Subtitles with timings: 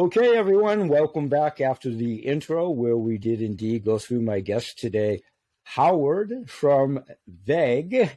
[0.00, 4.78] Okay, everyone, welcome back after the intro where we did indeed go through my guest
[4.78, 5.22] today,
[5.62, 7.04] Howard from
[7.46, 8.10] Vegg.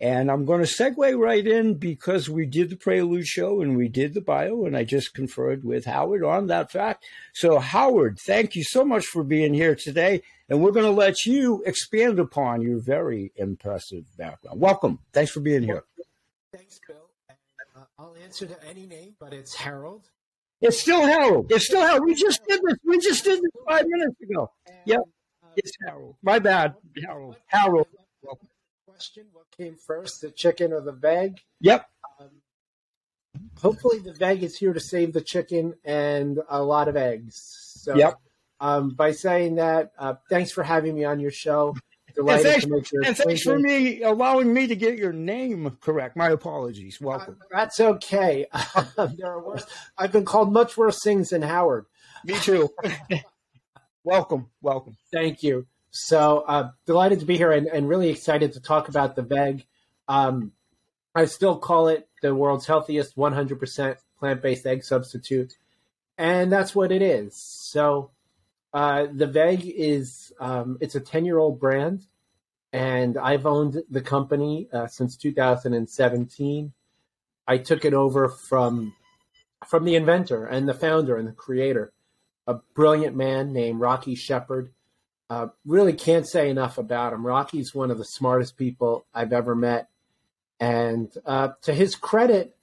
[0.00, 3.86] And I'm going to segue right in because we did the Prelude show and we
[3.86, 7.04] did the bio, and I just conferred with Howard on that fact.
[7.34, 10.22] So, Howard, thank you so much for being here today.
[10.48, 14.60] And we're going to let you expand upon your very impressive background.
[14.60, 14.98] Welcome.
[15.12, 15.84] Thanks for being here.
[16.52, 17.10] Thanks, Bill.
[17.76, 20.08] Uh, I'll answer to any name, but it's Harold.
[20.60, 21.46] It's still Harold.
[21.50, 22.04] It's still Harold.
[22.04, 22.78] We just did this.
[22.84, 24.50] We just did this five minutes ago.
[24.86, 25.00] Yep.
[25.42, 26.16] Uh, it's Harold.
[26.22, 26.74] My bad.
[27.04, 27.36] Harold.
[27.46, 27.86] Harold.
[28.86, 31.38] Question What came first, the chicken or the veg?
[31.60, 31.86] Yep.
[32.20, 32.30] Um,
[33.60, 37.40] hopefully, the veg is here to save the chicken and a lot of eggs.
[37.76, 38.14] So, yep.
[38.60, 41.76] Um, by saying that, uh, thanks for having me on your show.
[42.14, 46.16] Delighted and thanks, to and thanks for me allowing me to get your name correct.
[46.16, 47.00] My apologies.
[47.00, 47.36] Welcome.
[47.40, 48.46] Uh, that's okay.
[48.96, 49.64] there are worse.
[49.96, 51.86] I've been called much worse things than Howard.
[52.24, 52.70] Me too.
[54.04, 54.48] welcome.
[54.62, 54.96] Welcome.
[55.12, 55.66] Thank you.
[55.90, 59.64] So uh, delighted to be here and, and, really excited to talk about the Vegg.
[60.06, 60.52] Um,
[61.14, 65.56] I still call it the world's healthiest 100% plant based egg substitute.
[66.16, 67.36] And that's what it is.
[67.36, 68.10] So
[68.72, 72.06] uh, the Vegg is um, it's a 10 year old brand,
[72.72, 76.72] and I've owned the company uh, since 2017.
[77.46, 78.94] I took it over from
[79.66, 81.92] from the inventor and the founder and the creator,
[82.46, 84.72] a brilliant man named Rocky Shepard.
[85.30, 87.26] Uh, really can't say enough about him.
[87.26, 89.88] Rocky's one of the smartest people I've ever met,
[90.60, 92.54] and uh, to his credit,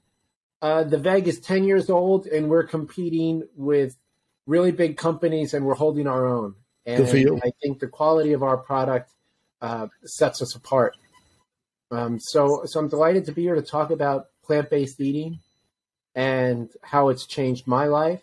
[0.61, 3.97] uh, the Vegg is 10 years old, and we're competing with
[4.45, 6.55] really big companies, and we're holding our own.
[6.85, 7.39] And Good for you.
[7.43, 9.11] I think the quality of our product
[9.61, 10.95] uh, sets us apart.
[11.91, 15.39] Um, so, so I'm delighted to be here to talk about plant-based eating
[16.13, 18.21] and how it's changed my life,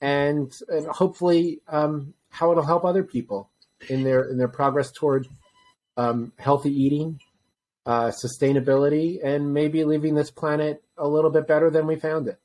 [0.00, 3.50] and, and hopefully um, how it'll help other people
[3.88, 5.26] in their in their progress toward
[5.96, 7.20] um, healthy eating,
[7.84, 12.38] uh, sustainability, and maybe leaving this planet a little bit better than we found it.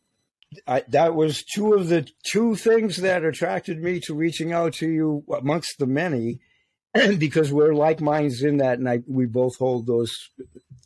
[0.67, 4.89] I, that was two of the two things that attracted me to reaching out to
[4.89, 6.39] you amongst the many,
[7.17, 10.13] because we're like minds in that, and I, we both hold those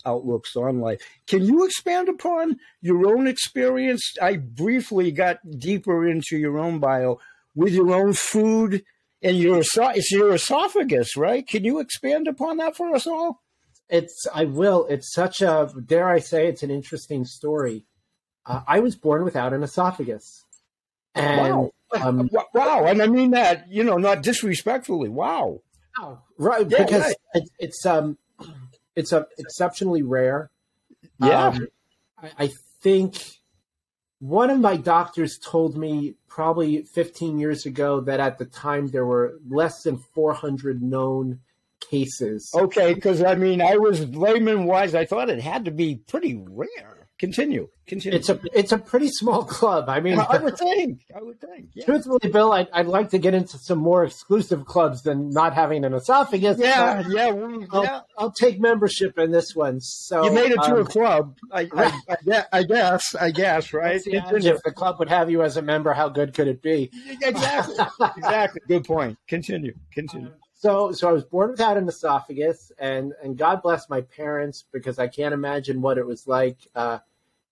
[0.06, 1.02] outlooks on life.
[1.28, 4.14] Can you expand upon your own experience?
[4.22, 7.20] I briefly got deeper into your own bio
[7.56, 8.84] with your own food
[9.24, 11.48] and your it's your esophagus, right?
[11.48, 13.42] Can you expand upon that for us all?
[13.90, 14.86] It's I will.
[14.88, 17.86] It's such a dare I say it's an interesting story
[18.46, 20.44] uh, I was born without an esophagus.
[21.14, 21.72] And, wow.
[22.00, 22.86] Um, wow.
[22.86, 25.10] And I mean that, you know, not disrespectfully.
[25.10, 25.62] Wow.
[26.00, 26.24] Wow.
[26.38, 26.70] Right.
[26.70, 27.16] Yeah, because right.
[27.36, 28.18] It, it's, um,
[28.96, 30.52] it's a exceptionally rare.
[31.20, 31.48] Yeah.
[31.48, 31.68] Um,
[32.22, 32.50] I, I
[32.82, 33.40] think
[34.20, 39.06] one of my doctors told me probably 15 years ago that at the time there
[39.06, 41.40] were less than 400 known
[41.80, 42.52] cases.
[42.54, 46.36] Okay, because I mean, I was layman wise, I thought it had to be pretty
[46.50, 47.68] rare continue.
[47.88, 48.18] Continue.
[48.18, 49.90] It's a it's a pretty small club.
[49.90, 51.02] I mean, I would think.
[51.16, 51.70] I would think.
[51.74, 51.86] Yeah.
[51.86, 55.86] Truthfully, Bill, I'd, I'd like to get into some more exclusive clubs than not having
[55.86, 56.58] an esophagus.
[56.60, 58.02] Yeah, yeah, we, I'll, yeah.
[58.18, 59.80] I'll take membership in this one.
[59.82, 61.38] So you made it to um, a club.
[61.52, 63.16] I, I, I, I, guess.
[63.16, 63.74] I guess.
[63.74, 64.04] Right.
[64.04, 66.92] The if the club would have you as a member, how good could it be?
[67.22, 67.76] Exactly.
[68.18, 68.62] exactly.
[68.68, 69.18] Good point.
[69.28, 69.74] Continue.
[69.94, 70.32] Continue.
[70.58, 74.98] So so I was born without an esophagus, and and God bless my parents because
[75.00, 77.00] I can't imagine what it was like uh,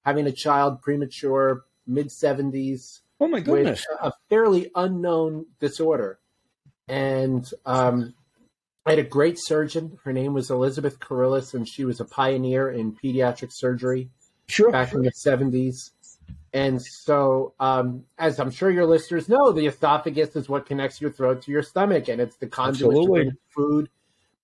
[0.05, 3.01] having a child premature, mid seventies.
[3.19, 3.85] Oh my goodness!
[3.89, 6.19] With a fairly unknown disorder,
[6.87, 8.13] and um,
[8.85, 9.99] I had a great surgeon.
[10.05, 14.09] Her name was Elizabeth Carillas, and she was a pioneer in pediatric surgery
[14.47, 15.91] sure, back in the seventies.
[16.53, 21.09] And so, um, as I'm sure your listeners know, the esophagus is what connects your
[21.09, 23.89] throat to your stomach, and it's the conduit to bring food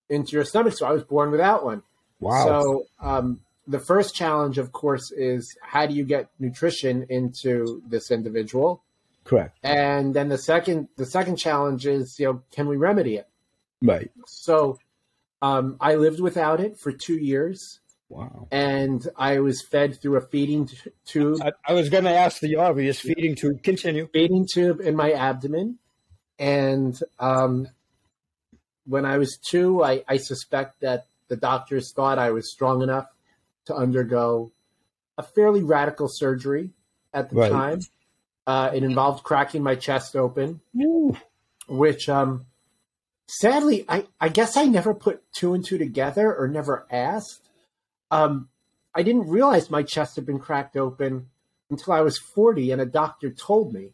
[0.09, 0.73] into your stomach.
[0.73, 1.83] So I was born without one.
[2.19, 2.45] Wow.
[2.45, 8.09] So um, the first challenge, of course, is how do you get nutrition into this
[8.09, 8.83] individual?
[9.23, 9.59] Correct.
[9.61, 13.27] And then the second, the second challenge is, you know, can we remedy it?
[13.83, 14.09] Right.
[14.25, 14.79] So,
[15.43, 17.79] um, I lived without it for two years.
[18.09, 18.47] Wow.
[18.51, 21.39] And I was fed through a feeding t- tube.
[21.43, 23.61] I, I was going to ask the obvious feeding tube.
[23.61, 24.07] Continue.
[24.11, 25.77] Feeding tube in my abdomen.
[26.39, 27.67] And um,
[28.85, 33.05] when I was two, I, I suspect that the doctors thought I was strong enough
[33.65, 34.51] to undergo
[35.17, 36.71] a fairly radical surgery
[37.13, 37.51] at the right.
[37.51, 37.79] time.
[38.47, 41.15] Uh, it involved cracking my chest open, Ooh.
[41.67, 42.47] which um,
[43.27, 47.48] sadly, I, I guess I never put two and two together or never asked
[48.11, 48.49] um,
[48.95, 51.27] I didn't realize my chest had been cracked open
[51.69, 53.91] until I was 40 and a doctor told me.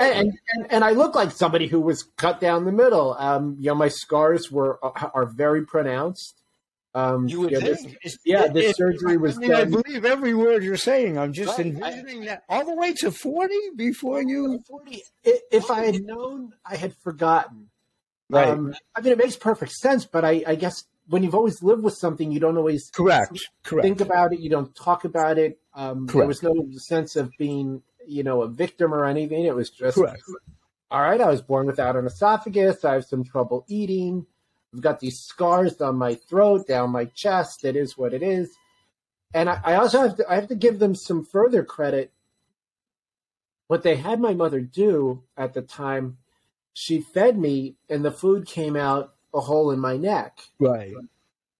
[0.00, 3.14] And, and, and I look like somebody who was cut down the middle.
[3.18, 6.40] Um, you know, my scars were are very pronounced.
[6.94, 7.98] Um, you would yeah, think.
[8.02, 9.36] This, yeah, this it, surgery was.
[9.36, 11.18] I, mean, I, believe every word you're saying.
[11.18, 11.66] I'm just right.
[11.66, 14.60] envisioning I, that all the way to forty before you.
[14.66, 15.02] Forty.
[15.24, 17.68] If I had known, I had forgotten.
[18.30, 18.48] Right.
[18.48, 21.82] Um, I mean, it makes perfect sense, but I, I, guess when you've always lived
[21.82, 23.50] with something, you don't always correct.
[23.62, 23.84] Correct.
[23.84, 24.40] Think about it.
[24.40, 25.58] You don't talk about it.
[25.74, 29.44] Um, there was no sense of being, you know, a victim or anything.
[29.44, 30.22] It was just, correct.
[30.90, 31.20] all right.
[31.20, 32.84] I was born without an esophagus.
[32.84, 34.26] I have some trouble eating.
[34.72, 37.64] I've got these scars on my throat, down my chest.
[37.64, 38.54] It is what it is.
[39.32, 42.12] And I, I also have to I have to give them some further credit.
[43.66, 46.18] What they had my mother do at the time,
[46.72, 50.38] she fed me and the food came out a hole in my neck.
[50.58, 50.94] Right.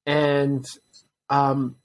[0.06, 0.67] And
[1.29, 1.76] um,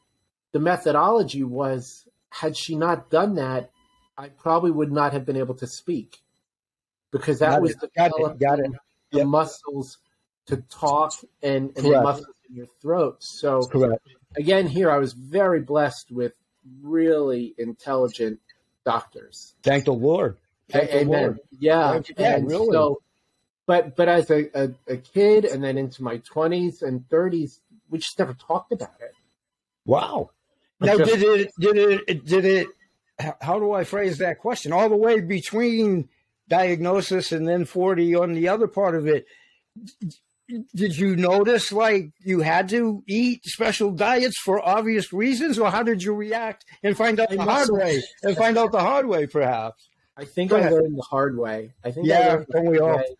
[0.52, 3.72] the methodology was had she not done that,
[4.18, 6.20] I probably would not have been able to speak
[7.12, 8.72] because that got was it, the got it, got it.
[9.12, 9.28] the yep.
[9.28, 9.98] muscles
[10.48, 13.18] to talk and, and the muscles in your throat.
[13.20, 14.08] So Correct.
[14.38, 16.34] again, here I was very blessed with
[16.82, 18.40] really intelligent
[18.86, 19.56] doctors.
[19.64, 20.38] Thank the Lord.
[20.70, 21.08] Thank Amen.
[21.08, 21.40] The Lord.
[21.60, 22.02] Yeah.
[22.18, 22.72] and really.
[22.72, 23.02] So,
[23.70, 28.00] but but as a, a, a, kid and then into my twenties and thirties, we
[28.00, 29.14] just never talked about it.
[29.86, 30.32] Wow.
[30.82, 32.68] Now, just, did it did it did it?
[33.40, 34.74] How do I phrase that question?
[34.74, 36.10] All the way between
[36.48, 39.28] diagnosis and then forty on the other part of it
[40.74, 45.84] did you notice like you had to eat special diets for obvious reasons, or how
[45.84, 49.06] did you react and find out I the hard way and find out the hard
[49.06, 49.90] way, perhaps?
[50.18, 51.74] I think I learned the hard way.
[51.86, 52.98] I think yeah, don't we all?
[52.98, 53.16] Don't we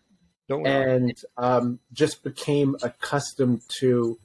[0.50, 4.18] and um, just became accustomed to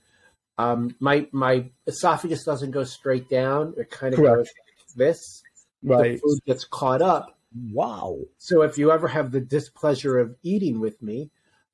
[0.57, 4.36] um, my my esophagus doesn't go straight down; it kind of Correct.
[4.38, 5.44] goes like this.
[5.83, 7.38] Right, the food gets caught up.
[7.72, 8.19] Wow!
[8.38, 11.30] So if you ever have the displeasure of eating with me,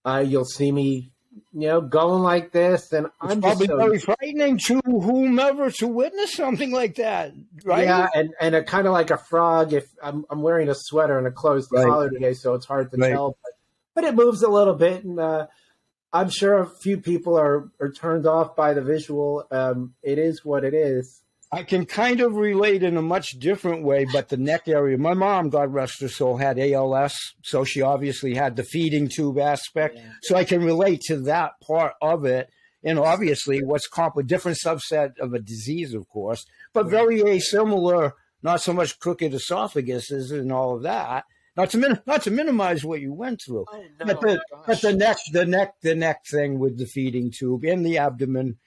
[0.05, 1.11] uh, you'll see me
[1.53, 5.87] you know, going like this, and I'm it's probably so, very frightening to whomever to
[5.87, 7.33] witness something like that,
[7.63, 7.85] right?
[7.85, 9.73] Yeah, and and a kind of like a frog.
[9.73, 11.85] If I'm I'm wearing a sweater and a closed right.
[11.85, 13.11] collar today, so it's hard to right.
[13.11, 13.50] tell, but,
[13.95, 15.47] but, it moves a little bit, and uh,
[16.13, 19.45] I'm sure a few people are are turned off by the visual.
[19.51, 21.21] Um, it is what it is.
[21.53, 24.97] I can kind of relate in a much different way, but the neck area.
[24.97, 29.37] My mom, God rest her soul, had ALS, so she obviously had the feeding tube
[29.37, 29.97] aspect.
[29.97, 30.11] Yeah.
[30.21, 32.49] So I can relate to that part of it.
[32.83, 38.13] And obviously, what's comp a different subset of a disease, of course, but very similar.
[38.43, 41.25] Not so much crooked esophaguses and all of that.
[41.61, 44.81] Not to min- not to minimize what you went through, oh, no, but the but
[44.81, 48.57] the neck the neck the neck thing with the feeding tube in the abdomen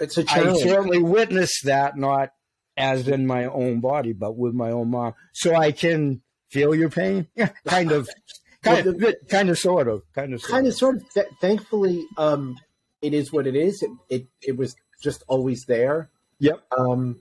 [0.00, 0.62] it's a challenge.
[0.62, 2.30] I certainly witnessed that, not
[2.76, 6.88] as in my own body, but with my own mom, so I can feel your
[6.88, 7.28] pain.
[7.36, 8.08] Yeah, kind of,
[8.62, 11.12] kind of, kind of, sort of, kind of, sort kind of, sort of.
[11.12, 12.56] Th- thankfully, um,
[13.02, 13.82] it is what it is.
[13.82, 16.08] It, it, it was just always there.
[16.38, 16.62] Yep.
[16.78, 17.20] Um,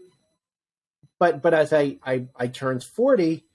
[1.19, 3.45] but but as I I, I turned forty,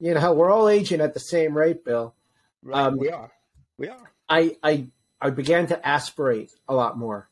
[0.00, 2.14] you know, we're all aging at the same rate, Bill.
[2.62, 2.86] Right.
[2.86, 3.30] Um, we are.
[3.76, 4.12] We are.
[4.28, 4.86] I I
[5.20, 7.28] I began to aspirate a lot more.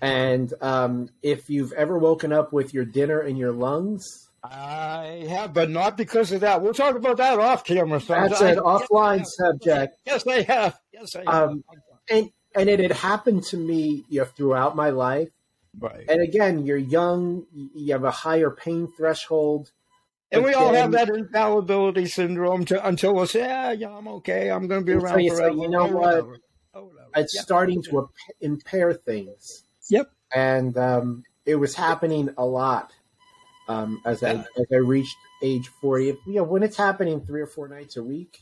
[0.00, 5.54] And um, if you've ever woken up with your dinner in your lungs, I have,
[5.54, 6.62] but not because of that.
[6.62, 7.98] We'll talk about that off camera.
[7.98, 9.96] That's an offline yes, subject.
[10.04, 10.78] Yes, I have.
[10.92, 11.50] Yes, I have.
[11.50, 11.64] Um,
[12.08, 15.30] and and it had happened to me you know, throughout my life.
[15.78, 16.04] Right.
[16.08, 17.46] And again, you're young.
[17.52, 19.70] You have a higher pain threshold.
[20.32, 24.50] And we all have that infallibility syndrome to, until we say, yeah, yeah, I'm okay.
[24.50, 25.54] I'm going to be around you forever.
[25.54, 26.26] Say, you know what?
[26.74, 27.42] Oh, it's yeah.
[27.42, 28.08] starting to
[28.40, 29.64] impair things.
[29.88, 30.10] Yep.
[30.34, 32.92] And um, it was happening a lot
[33.68, 36.08] um, as I as I reached age forty.
[36.08, 38.40] If, you know, when it's happening three or four nights a week,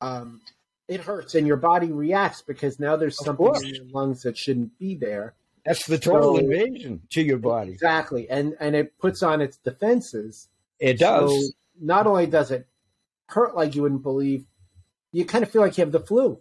[0.00, 0.40] um,
[0.86, 4.78] it hurts and your body reacts because now there's something in your lungs that shouldn't
[4.78, 5.34] be there.
[5.64, 7.72] That's the total so, invasion to your body.
[7.72, 10.48] Exactly, and and it puts on its defenses.
[10.78, 11.30] It does.
[11.30, 12.66] So not only does it
[13.28, 14.44] hurt like you wouldn't believe,
[15.12, 16.40] you kind of feel like you have the flu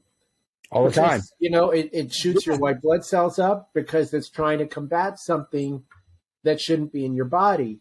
[0.72, 1.22] all the time.
[1.40, 5.20] You know, it, it shoots your white blood cells up because it's trying to combat
[5.20, 5.84] something
[6.44, 7.80] that shouldn't be in your body.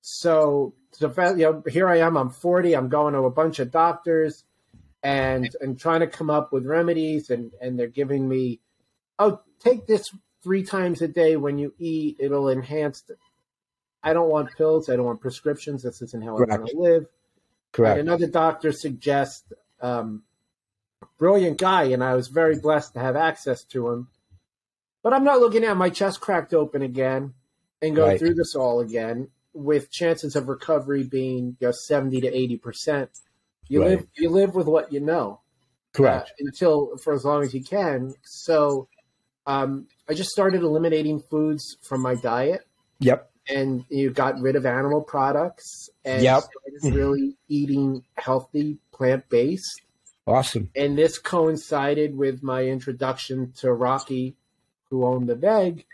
[0.00, 2.16] So, so you know, here I am.
[2.16, 2.74] I'm 40.
[2.74, 4.44] I'm going to a bunch of doctors,
[5.02, 8.60] and and trying to come up with remedies, and and they're giving me,
[9.18, 10.04] oh, take this
[10.42, 12.16] three times a day when you eat.
[12.20, 13.02] It'll enhance.
[14.04, 14.88] I don't want pills.
[14.88, 15.82] I don't want prescriptions.
[15.82, 16.52] This isn't how Correct.
[16.52, 17.06] I want to live.
[17.72, 17.98] Correct.
[17.98, 19.42] And another doctor suggests
[19.80, 20.22] um,
[21.18, 24.08] brilliant guy, and I was very blessed to have access to him.
[25.02, 27.34] But I'm not looking at my chest cracked open again
[27.82, 28.18] and go right.
[28.18, 33.10] through this all again with chances of recovery being you know, 70 to 80 percent.
[33.68, 33.90] You Right.
[33.90, 35.40] live you live with what you know.
[35.92, 36.30] Correct.
[36.30, 38.14] uh, until for as long as you can.
[38.24, 38.88] So
[39.46, 42.66] um, I just started eliminating foods from my diet,
[42.98, 43.30] yep.
[43.48, 46.44] And you got rid of animal products, and Yep.
[46.44, 49.82] started really eating healthy, plant based.
[50.26, 50.70] Awesome.
[50.74, 54.34] And this coincided with my introduction to Rocky,
[54.88, 55.84] who owned the Vegg.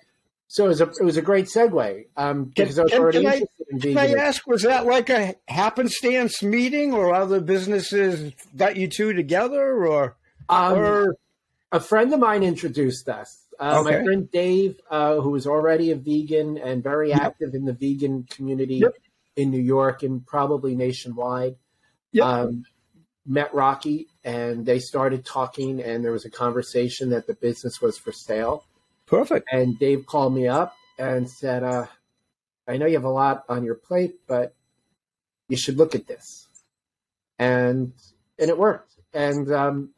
[0.47, 3.19] So it was a it was a great segue um, because I was can- already
[3.19, 7.40] can I- interested in Can I ask, was that like a happenstance meeting or other
[7.40, 10.16] businesses got you two together or,
[10.49, 11.16] Um, or
[11.73, 13.39] a friend of mine introduced us.
[13.61, 17.21] Uh, My friend Dave, uh, who was already a vegan and very Yep.
[17.21, 18.97] active in the vegan community Yep.
[19.37, 21.57] in New York and probably nationwide,
[22.12, 22.25] Yep.
[22.26, 22.64] um,
[23.26, 25.81] met Rocky and they started talking.
[25.83, 28.64] And there was a conversation that the business was for sale.
[29.07, 29.49] perfect.
[29.52, 31.87] And Dave called me up and said, uh,
[32.69, 34.55] I know you have a lot on your plate, but
[35.49, 36.47] you should look at this.
[37.38, 37.93] And
[38.38, 38.93] and it worked.
[39.12, 39.90] And um,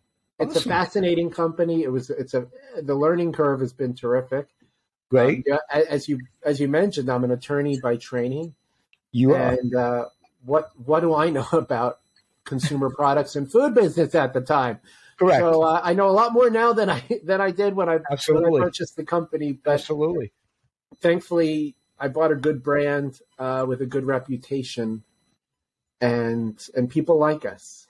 [0.43, 1.83] it's a fascinating company.
[1.83, 2.47] It was it's a
[2.81, 4.49] the learning curve has been terrific.
[5.11, 5.39] Great.
[5.39, 8.55] Um, yeah, as you as you mentioned, I'm an attorney by training,
[9.11, 9.51] you are.
[9.51, 10.05] and uh,
[10.45, 12.01] what what do I know about
[12.45, 14.81] consumer products and food business at the time?
[15.19, 15.41] Correct.
[15.41, 17.93] So uh, I know a lot more now than I than I did when I
[17.93, 18.61] when I Absolutely.
[18.61, 19.53] purchased the company.
[19.53, 20.33] But Absolutely.
[21.01, 25.05] thankfully, I bought a good brand uh, with a good reputation,
[26.01, 27.87] and and people like us.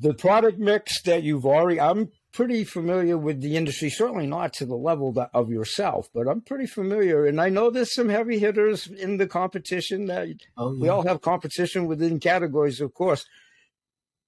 [0.00, 4.64] The product mix that you've already, I'm pretty familiar with the industry, certainly not to
[4.64, 7.26] the level that, of yourself, but I'm pretty familiar.
[7.26, 11.20] And I know there's some heavy hitters in the competition that Oh, we all have
[11.20, 13.26] competition within categories, of course.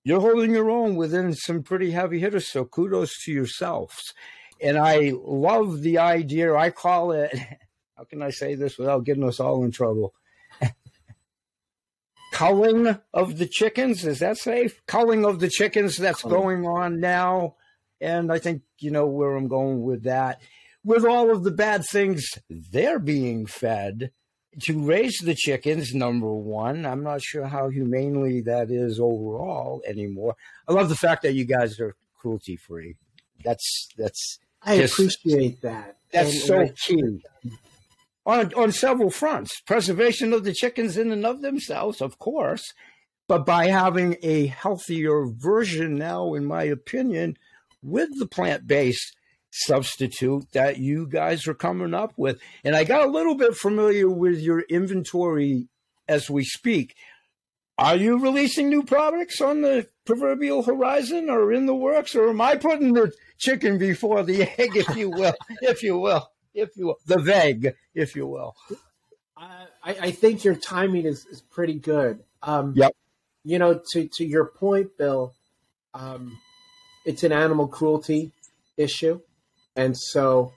[0.05, 4.13] You're holding your own within some pretty heavy hitters, so kudos to yourselves.
[4.61, 6.55] And I love the idea.
[6.55, 7.33] I call it,
[7.97, 10.13] how can I say this without getting us all in trouble?
[12.33, 14.05] Culling of the chickens.
[14.05, 14.83] Is that safe?
[14.87, 17.55] Culling of the chickens that's going on now.
[18.01, 20.41] And I think you know where I'm going with that.
[20.85, 24.11] With all of the bad things they're being fed,
[24.63, 26.85] to raise the chickens, number one.
[26.85, 30.35] I'm not sure how humanely that is overall anymore.
[30.69, 32.97] I love the fact that you guys are cruelty free.
[33.45, 34.93] That's that's I Yes.
[34.93, 35.97] appreciate that.
[36.13, 37.23] that's And- so key.
[38.25, 39.61] On on several fronts.
[39.61, 42.73] Preservation of the chickens in and of themselves, of course,
[43.27, 47.37] but by having a healthier version now, in my opinion,
[47.83, 49.17] with the plant based
[49.51, 52.41] substitute that you guys are coming up with.
[52.65, 55.69] And I got a little bit familiar with your inventory
[56.09, 56.95] as we speak.
[57.79, 62.41] Are you releasing new products on the proverbial horizon or in the works, or am
[62.41, 66.87] I putting the chicken before the egg, if you will, if you will, if you
[66.87, 68.55] will, the veg, if you will?
[69.37, 72.21] I, I think your timing is, is pretty good.
[72.43, 72.93] Um, Yep.
[73.45, 75.35] You know, to, to your point, Bill,
[75.95, 76.39] um,
[77.05, 78.31] it's an animal cruelty
[78.77, 79.21] issue.
[79.75, 80.53] And so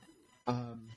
[0.45, 0.89] um,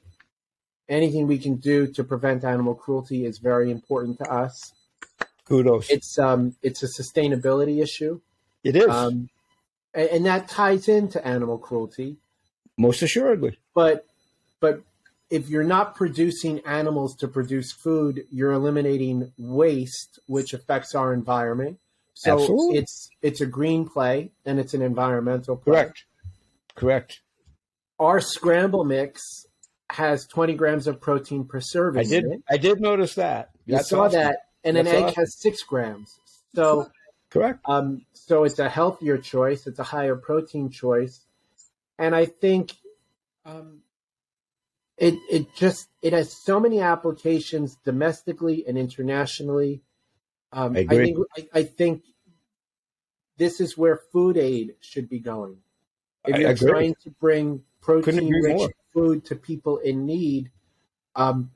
[0.89, 4.75] anything we can do to prevent animal cruelty is very important to us.
[5.47, 5.89] Kudos.
[5.89, 8.21] It's um, it's a sustainability issue.
[8.63, 9.31] it is, Um,
[9.95, 12.19] and, and that ties into animal cruelty.
[12.77, 13.57] most assuredly.
[13.75, 14.05] but
[14.61, 14.83] but
[15.31, 21.79] if you're not producing animals to produce food, you're eliminating waste, which affects our environment.
[22.15, 22.79] So Absolutely.
[22.79, 25.73] it's it's a green play and it's an environmental play.
[25.73, 26.05] Correct.
[26.75, 27.21] Correct.
[28.01, 29.47] Our scramble mix
[29.91, 32.01] has 20 grams of protein per serving.
[32.01, 32.25] I did.
[32.51, 33.51] I did notice that.
[33.67, 34.21] You That's saw awesome.
[34.21, 35.15] that, and an egg awesome.
[35.17, 36.19] has six grams.
[36.55, 36.91] So
[37.31, 37.61] Correct.
[37.67, 39.67] Um, so it's a healthier choice.
[39.67, 41.21] It's a higher protein choice,
[41.99, 42.73] and I think
[43.45, 43.81] um,
[44.99, 49.83] it it just it has so many applications domestically and internationally.
[50.53, 51.05] Um, I agree.
[51.07, 52.03] think I, I think
[53.37, 55.59] this is where food aid should be going.
[56.27, 60.51] If I you're trying to bring protein-rich food to people in need,
[61.15, 61.53] um,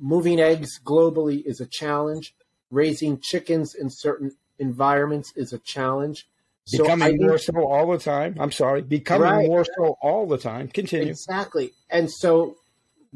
[0.00, 2.34] moving eggs globally is a challenge.
[2.70, 6.28] Raising chickens in certain environments is a challenge.
[6.64, 8.36] So I Becoming more so all the time.
[8.40, 8.82] I'm sorry.
[8.82, 9.46] Becoming Right.
[9.46, 10.68] more so all the time.
[10.68, 11.10] Continue.
[11.10, 12.56] exactly, and so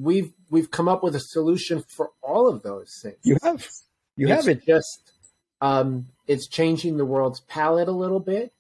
[0.01, 3.19] we've we've come up with a solution for all of those things.
[3.23, 3.69] You have.
[4.17, 4.67] You it's have it.
[4.67, 5.13] Just
[5.61, 8.53] um, it's changing the world's palette a little bit,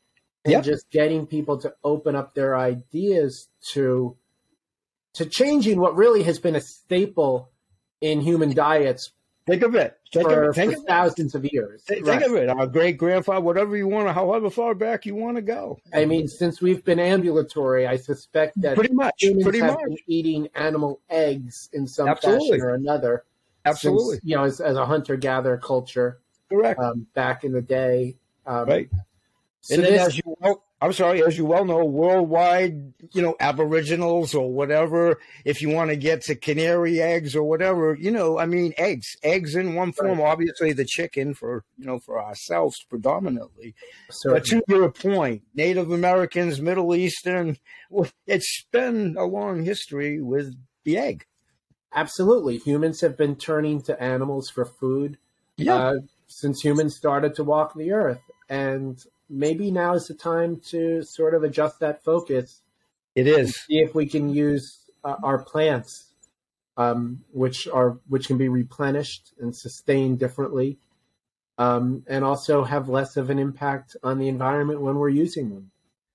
[0.44, 0.64] and Yep.
[0.64, 4.16] just getting people to open up their ideas to
[5.14, 7.50] to changing what really has been a staple
[8.00, 9.11] in human diets
[9.47, 9.99] Think of it.
[10.12, 10.54] Think for, of it.
[10.54, 11.82] Think for of thousands of years.
[11.82, 12.20] Think, Right.
[12.20, 12.49] think of it.
[12.49, 15.78] Our great grandfather, whatever you want to, however far back you want to go.
[15.94, 19.14] I mean, since we've been ambulatory, I suspect that Pretty much.
[19.18, 19.85] humans Pretty have much.
[19.85, 22.50] been eating animal eggs in some Absolutely.
[22.50, 23.25] fashion or another.
[23.64, 24.16] Absolutely.
[24.16, 26.18] since, you know, as, as a hunter gatherer culture
[26.49, 26.78] Correct.
[26.80, 28.16] um, back in the day.
[28.47, 28.88] Um, right.
[29.62, 33.36] So and then, as you well, I'm sorry, as you well know, worldwide, you know,
[33.40, 38.38] aboriginals or whatever, if you want to get to canary eggs or whatever, you know,
[38.38, 40.26] I mean, eggs, eggs in one form, right.
[40.26, 43.74] obviously the chicken for, you know, for ourselves predominantly.
[44.10, 44.40] Certainly.
[44.40, 47.58] But to your point, Native Americans, Middle Eastern,
[48.26, 51.26] it's been a long history with the egg.
[51.94, 52.56] Absolutely.
[52.56, 55.18] Humans have been turning to animals for food
[55.56, 55.74] yeah.
[55.74, 55.94] Uh,
[56.26, 58.22] since humans started to walk the earth.
[58.48, 58.98] And
[59.30, 62.62] maybe now is the time to sort of adjust that focus.
[63.14, 63.56] It is.
[63.56, 66.12] See if we can use uh, our plants,
[66.76, 70.78] um, which are which can be replenished and sustained differently,
[71.58, 75.70] um, and also have less of an impact on the environment when we're using them.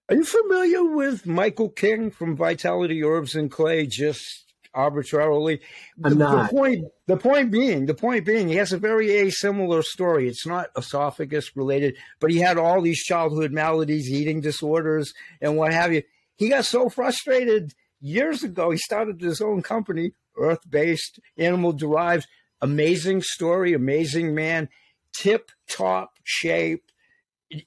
[0.07, 3.87] Are you familiar with Michael King from Vitality Herbs and Clay?
[3.87, 4.44] Just
[4.75, 5.61] arbitrarily.
[5.97, 6.09] The.
[6.09, 10.27] The point, the point being, the point being, he has a very asimilar story.
[10.27, 15.73] It's not esophagus related, but he had all these childhood maladies, eating disorders, and what
[15.73, 16.03] have you.
[16.35, 18.71] He got so frustrated years ago.
[18.71, 22.27] He started his own company, Earth based, animal derived.
[22.61, 24.69] Amazing story, amazing man,
[25.13, 26.91] tip top shape,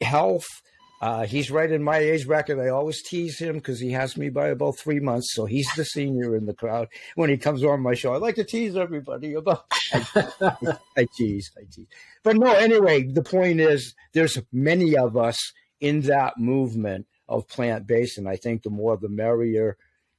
[0.01, 0.47] health
[1.01, 2.59] uh, he's right in my age bracket.
[2.59, 5.33] I always tease him because he has me by about three months.
[5.33, 8.15] So he's the senior in the crowd when he comes on my show.
[8.15, 9.67] I like to tease everybody about.
[9.93, 11.87] I, I tease, I tease.
[12.25, 17.87] But no, anyway, the point is there's many of us in that movement of plant
[17.87, 19.77] based, and I think the more the merrier.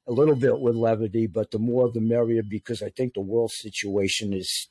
[0.07, 3.51] A little bit with levity, but the more the merrier because I think the world
[3.51, 4.69] situation is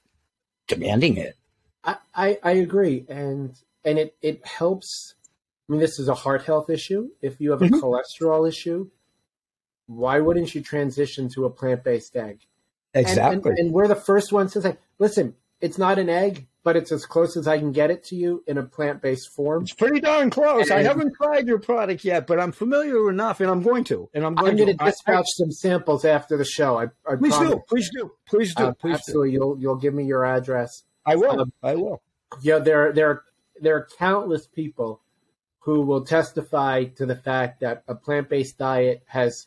[0.66, 1.36] demanding it.
[1.84, 5.14] I, I, I agree, and and it it helps
[5.68, 7.10] I mean, this is a heart health issue.
[7.20, 7.74] If you have a mm-hmm.
[7.76, 8.90] cholesterol issue,
[9.86, 12.40] why wouldn't you transition to a plant based egg?
[12.94, 13.34] Exactly.
[13.34, 16.76] And, and, and, we're the first ones to say, listen, it's not an egg, but
[16.76, 19.62] it's as close as I can get it to you in a plant based form.
[19.62, 20.70] It's pretty darn close.
[20.70, 24.08] And I haven't tried your product yet, but I'm familiar enough, and I'm going to.
[24.14, 26.78] And I'm going, I'm to, dispatch I, some samples after the show.
[26.78, 27.54] I, I please promise.
[27.54, 27.62] do.
[27.68, 28.12] Please do.
[28.26, 28.64] Please do.
[28.64, 29.30] Uh, please absolutely.
[29.30, 29.34] Do.
[29.34, 30.84] You'll you'll give me your address.
[31.04, 31.40] I will.
[31.40, 32.02] Um, I will.
[32.42, 33.22] Yeah, there there
[33.60, 35.00] there are countless people
[35.68, 39.46] who will testify to the fact that a plant based diet has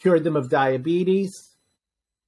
[0.00, 1.54] cured them of diabetes.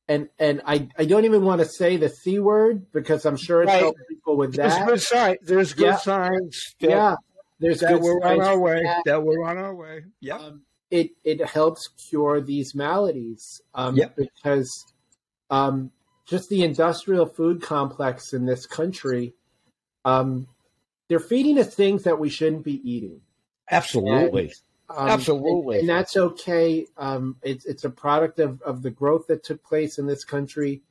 [0.07, 3.63] And and I, I don't even want to say the C word because I'm sure
[3.63, 3.83] it's right.
[3.83, 4.87] helping people with that.
[4.87, 5.39] There's good signs.
[5.43, 5.97] There's good yeah.
[5.97, 6.77] signs.
[6.79, 7.15] That, yeah.
[7.59, 8.85] There's that we're on our way.
[8.85, 9.03] That.
[9.05, 9.23] that.
[9.25, 10.05] we're on our way.
[10.21, 10.37] Yeah.
[10.37, 13.61] Um, it it helps cure these maladies.
[13.75, 14.15] Um, yep.
[14.15, 14.87] because
[15.51, 15.91] um,
[16.25, 19.35] just the industrial food complex in this country
[20.05, 20.47] um,
[21.11, 23.21] they're feeding us things that we shouldn't be eating.
[23.69, 24.53] Absolutely.
[24.89, 25.81] And, um, Absolutely.
[25.81, 26.87] And, and, that's okay.
[26.97, 30.83] Um, it's, it's a product of, of the growth that took place in this country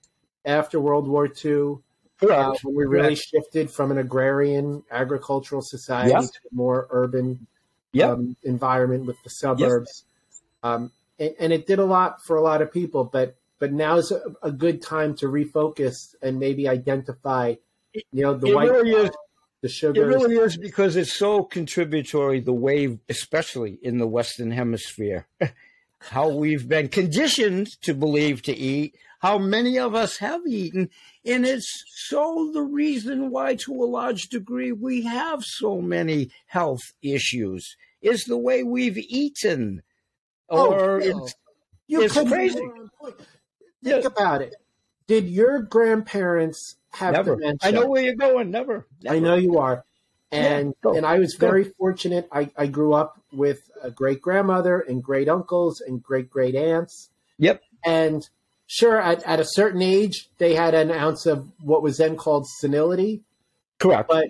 [0.44, 1.78] after World War II.
[2.22, 3.22] Uh, when we really Correct.
[3.22, 6.24] shifted from an agrarian agricultural society yep.
[6.24, 7.48] to a more urban
[7.94, 8.10] yep.
[8.10, 10.04] um, environment with the suburbs.
[10.62, 10.70] Yep.
[10.70, 13.96] Um, and, and, it did a lot for a lot of people, but but now
[13.96, 17.56] is a, a good time to refocus and maybe identify,
[17.94, 18.70] you know, the it white.
[18.70, 19.12] Really is
[19.62, 20.04] the sugar.
[20.04, 25.28] It really is because it's so contributory, the way, especially in the Western Hemisphere,
[26.00, 30.90] how we've been conditioned to believe to eat, how many of us have eaten.
[31.26, 36.94] And it's so the reason why, to a large degree, we have so many health
[37.02, 39.84] issues is the way we've eaten.
[40.50, 41.36] Oh, or it's,
[41.88, 42.60] it's crazy.
[43.84, 44.08] Think yeah.
[44.08, 44.56] about it.
[45.10, 47.36] Did your grandparents have never.
[47.36, 47.68] dementia?
[47.68, 48.52] I know where you're going.
[48.52, 48.86] Never.
[49.02, 49.16] never.
[49.16, 49.84] I know you are.
[50.32, 51.72] And yeah, and I was very go.
[51.80, 52.30] fortunate.
[52.32, 57.10] I, I grew up with a great grandmother and great uncles and great great aunts.
[57.40, 57.64] Yep.
[57.84, 58.30] And
[58.68, 62.46] sure, at, at a certain age, they had an ounce of what was then called
[62.60, 63.24] senility.
[63.80, 64.08] Correct.
[64.08, 64.30] But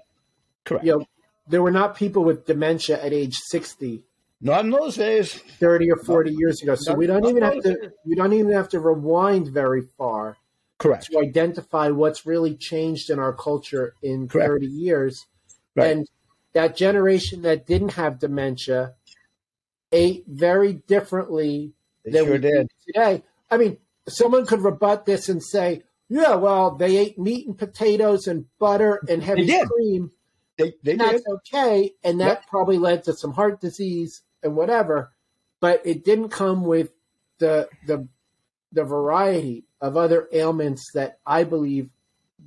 [0.64, 0.86] correct.
[0.86, 1.06] You know,
[1.50, 4.04] there were not people with dementia at age sixty.
[4.40, 5.34] Not in those days.
[5.34, 6.76] Thirty or forty not, years ago.
[6.76, 7.74] So not, we don't even have to.
[7.74, 7.92] Days.
[8.06, 10.19] We don't even have to rewind very far
[10.80, 11.08] Correct.
[11.12, 14.50] To identify what's really changed in our culture in Correct.
[14.50, 15.28] 30 years.
[15.76, 15.92] Right.
[15.92, 16.10] And
[16.54, 18.96] that generation that didn't have dementia
[19.92, 23.24] ate very differently they than sure we did today.
[23.52, 28.26] I mean, someone could rebut this and say, yeah, well, they ate meat and potatoes
[28.28, 30.12] and butter and heavy cream.
[30.58, 31.94] They, they and that's okay.
[32.04, 32.48] And that yep.
[32.48, 35.12] probably led to some heart disease and whatever.
[35.60, 36.92] But it didn't come with
[37.38, 38.08] the the
[38.72, 41.90] the variety of other ailments that I believe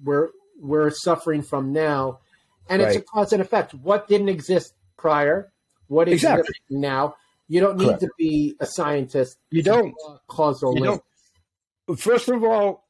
[0.04, 0.30] we're
[0.60, 2.20] we're suffering from now,
[2.68, 2.94] and right.
[2.94, 3.74] it's a cause and effect.
[3.74, 5.52] What didn't exist prior?
[5.88, 6.54] What exists exactly.
[6.70, 7.16] now?
[7.48, 8.00] You don't need Correct.
[8.00, 9.36] to be a scientist.
[9.50, 9.94] You don't
[10.28, 11.02] causal you Don't.
[11.98, 12.86] First of all,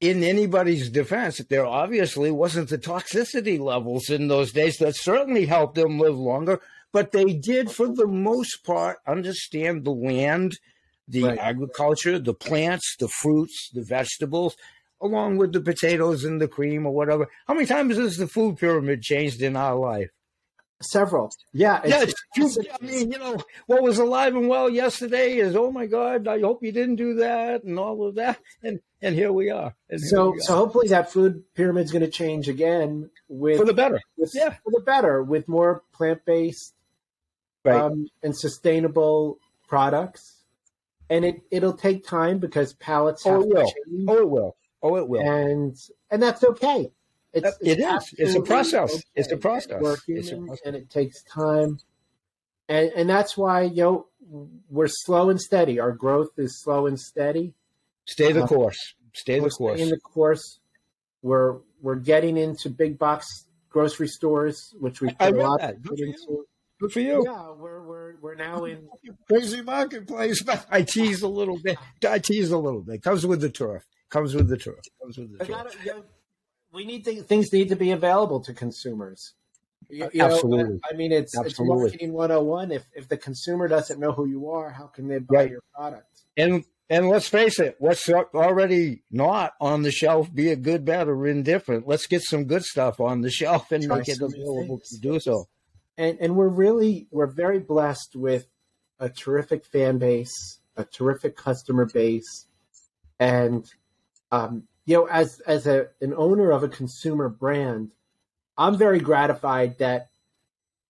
[0.00, 5.74] in anybody's defense, there obviously wasn't the toxicity levels in those days that certainly helped
[5.74, 6.60] them live longer,
[6.92, 10.58] but they did, for the most part, understand the land,
[11.08, 11.38] the right.
[11.38, 14.56] agriculture, the plants, the fruits, the vegetables,
[15.00, 17.28] along with the potatoes and the cream or whatever.
[17.46, 20.10] How many times has the food pyramid changed in our life?
[20.80, 21.32] Several.
[21.52, 21.80] Yeah.
[21.82, 25.86] It's, yeah, I mean, you know, what was alive and well yesterday is, oh my
[25.86, 28.38] God, I hope you didn't do that and all of that.
[28.62, 29.74] And and here we are.
[29.96, 30.40] so we are.
[30.40, 34.00] so hopefully that food pyramid is going to change again with for the better.
[34.16, 36.74] With, yeah, for the better with more plant based
[37.64, 37.80] right.
[37.80, 40.37] um, and sustainable products.
[41.10, 43.64] And it it'll take time because palates oh, have it will.
[43.64, 44.08] change.
[44.08, 44.56] Oh, it will.
[44.82, 45.20] Oh, it will.
[45.20, 45.76] And
[46.10, 46.90] and that's okay.
[47.32, 48.14] It's, uh, it's it is.
[48.18, 48.94] It's a process.
[48.94, 49.02] Okay.
[49.14, 49.80] It's a process.
[49.80, 50.66] We're human, process.
[50.66, 51.78] and it takes time.
[52.68, 54.06] And and that's why you know
[54.68, 55.80] we're slow and steady.
[55.80, 57.54] Our growth is slow and steady.
[58.04, 58.94] Stay the uh, course.
[59.14, 59.80] Stay the course.
[59.80, 60.60] In the course,
[61.22, 66.46] we're we're getting into big box grocery stores, which we put a lot into.
[66.80, 67.24] Good for you.
[67.24, 68.88] Yeah, we're we're we're now in
[69.28, 70.42] crazy marketplace.
[70.70, 71.76] I tease a little bit.
[72.08, 73.02] I tease a little bit.
[73.02, 73.84] Comes with the turf.
[74.10, 74.78] Comes with the turf.
[75.02, 75.48] Comes with the turf.
[75.48, 76.04] Gotta, you know,
[76.72, 79.34] we need to, things need to be available to consumers.
[79.88, 80.74] You, you Absolutely.
[80.74, 81.74] Know, I mean, it's Absolutely.
[81.74, 82.72] it's marketing 101.
[82.72, 85.50] If if the consumer doesn't know who you are, how can they buy right.
[85.50, 86.22] your product?
[86.36, 91.08] And and let's face it, what's already not on the shelf, be it good, bad,
[91.08, 94.80] or indifferent, let's get some good stuff on the shelf and Try make it available
[94.88, 95.48] to do so.
[95.98, 98.46] And and we're really we're very blessed with
[98.98, 102.46] a terrific fan base, a terrific customer base,
[103.20, 103.66] and
[104.32, 107.90] um, you know, as as a an owner of a consumer brand,
[108.56, 110.08] I'm very gratified that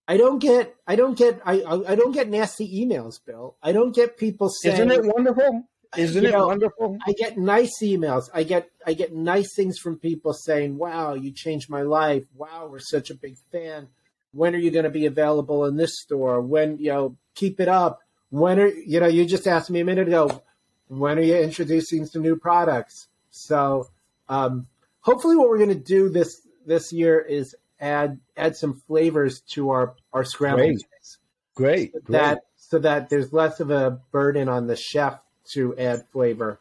[0.06, 3.56] I don't get I don't get I I don't get nasty emails, Bill.
[3.62, 5.64] I don't get people saying Isn't it wonderful?
[5.96, 6.98] Isn't it know, wonderful?
[7.06, 8.28] I get nice emails.
[8.32, 12.24] I get I get nice things from people saying, "Wow, you changed my life.
[12.34, 13.88] Wow, we're such a big fan.
[14.32, 16.40] When are you going to be available in this store?
[16.40, 18.00] When, you know, keep it up.
[18.30, 20.42] When are you know, you just asked me a minute ago,
[20.88, 23.08] when are you introducing some new products?
[23.30, 23.88] So
[24.28, 24.66] um,
[25.00, 29.70] hopefully, what we're going to do this this year is add add some flavors to
[29.70, 30.86] our our scrambled Great.
[30.96, 31.18] eggs.
[31.54, 31.92] Great.
[31.92, 35.18] So that so that there's less of a burden on the chef
[35.52, 36.58] to add flavor.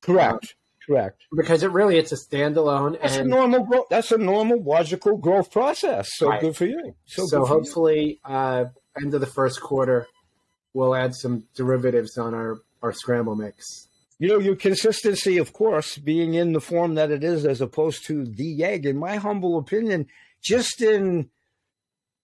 [0.00, 0.32] Correct.
[0.32, 0.59] Um,
[0.90, 1.22] Correct.
[1.36, 3.00] Because it really it's a standalone.
[3.00, 3.86] That's and, a normal growth.
[3.90, 6.08] That's a normal logical growth process.
[6.14, 6.40] So right.
[6.40, 6.94] good for you.
[7.06, 8.64] So, so hopefully, uh,
[9.00, 10.08] end of the first quarter,
[10.74, 13.88] we'll add some derivatives on our our scramble mix
[14.20, 18.04] you know, your consistency, of course, being in the form that it is as opposed
[18.04, 20.06] to the egg, in my humble opinion,
[20.42, 21.30] just in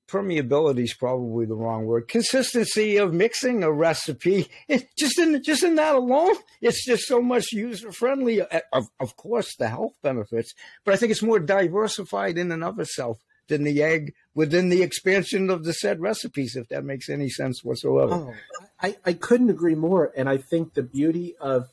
[0.09, 2.09] permeability is probably the wrong word.
[2.09, 7.21] Consistency of mixing a recipe, it, just in just in that alone, it's just so
[7.21, 8.40] much user friendly.
[8.40, 12.64] Uh, of, of course, the health benefits, but I think it's more diversified in and
[12.64, 17.09] of itself than the egg within the expansion of the said recipes, if that makes
[17.09, 18.14] any sense whatsoever.
[18.14, 18.35] Oh,
[18.81, 20.12] I, I couldn't agree more.
[20.16, 21.69] And I think the beauty of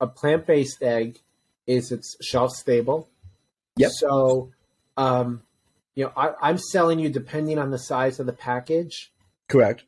[0.00, 1.18] a plant based egg
[1.66, 3.08] is it's shelf stable.
[3.76, 3.90] Yep.
[3.94, 4.52] So,
[4.96, 5.42] um,
[5.94, 9.12] you know, I, am selling you depending on the size of the package.
[9.48, 9.84] Correct.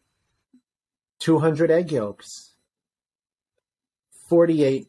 [1.21, 2.53] 200 egg yolks,
[4.29, 4.89] 48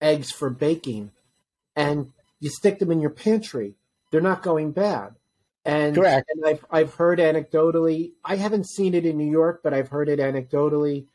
[0.00, 1.12] eggs for baking,
[1.76, 3.74] and you stick them in your pantry.
[4.10, 5.14] They're not going bad.
[5.64, 6.28] And, Correct.
[6.34, 10.08] and I've, I've heard anecdotally, I haven't seen it in New York, but I've heard
[10.08, 11.06] it anecdotally.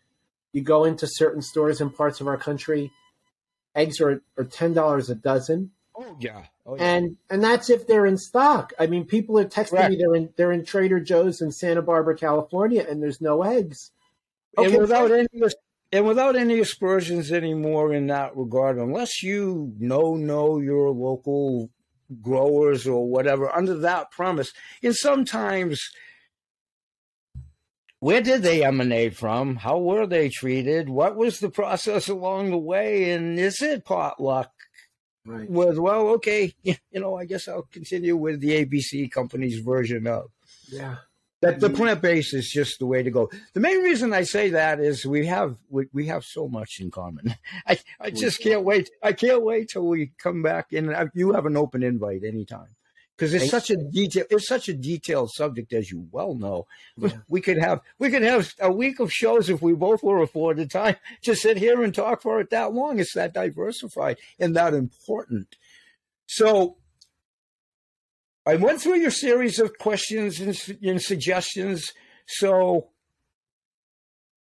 [0.53, 2.91] You go into certain stores in parts of our country,
[3.75, 5.71] eggs are, are ten dollars a dozen.
[5.97, 6.45] Oh yeah.
[6.65, 6.83] Oh yeah.
[6.83, 8.73] and and that's if they're in stock.
[8.79, 9.91] I mean, people are texting Correct.
[9.91, 13.91] me they're in they're in Trader Joe's in Santa Barbara, California, and there's no eggs.
[14.57, 15.27] Okay, and without any
[15.91, 21.69] and without any aspersions anymore in that regard, unless you know know your local
[22.21, 25.81] growers or whatever under that premise, and sometimes
[27.99, 29.55] where did they emanate from?
[29.55, 30.89] How were they treated?
[30.89, 33.11] What was the process along the way?
[33.11, 34.51] And is it potluck?
[35.25, 35.49] Right.
[35.49, 40.31] Was well, okay, you know, I guess I'll continue with the ABC company's version of.
[40.69, 40.97] Yeah.
[41.41, 43.29] That the plant based is just the way to go.
[43.53, 46.89] The main reason I say that is we have we, we have so much in
[46.89, 47.35] common.
[47.67, 48.89] I, I just can't wait.
[49.03, 52.69] I can't wait till we come back and uh, you have an open invite anytime
[53.15, 56.65] because it's such a detail it's such a detailed subject as you well know
[56.97, 57.09] yeah.
[57.27, 60.69] we could have we could have a week of shows if we both were afforded
[60.69, 64.73] time to sit here and talk for it that long it's that diversified and that
[64.73, 65.55] important
[66.27, 66.77] so
[68.45, 71.93] i went through your series of questions and, and suggestions
[72.27, 72.89] so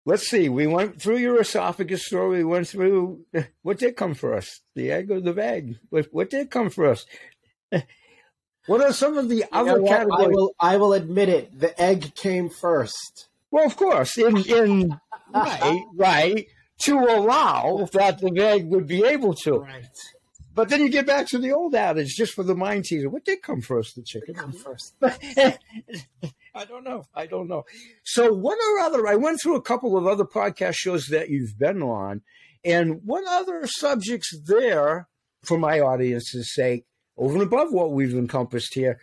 [0.05, 0.49] let's see.
[0.49, 2.39] We went through your esophagus story.
[2.39, 3.25] We went through
[3.61, 5.77] what did come first, the egg or the bag?
[5.89, 7.07] What, what did come first?
[8.67, 9.89] What are some of the other You what?
[9.89, 10.25] categories?
[10.25, 11.59] I will, I will admit it.
[11.59, 13.27] The egg came first.
[13.49, 14.99] Well, of course, in in
[15.33, 16.45] right, right,
[16.79, 19.59] to allow that the egg would be able to.
[19.59, 19.85] Right.
[20.53, 23.09] But then you get back to the old adage, just for the mind teaser.
[23.09, 24.35] What did come first, the chicken?
[24.35, 24.95] Come first.
[25.01, 27.05] I don't know.
[27.15, 27.63] I don't know.
[28.03, 29.07] So, what are other?
[29.07, 32.21] I went through a couple of other podcast shows that you've been on,
[32.65, 35.07] and what other subjects there,
[35.43, 36.85] for my audience's sake,
[37.17, 38.99] over and above what we've encompassed here,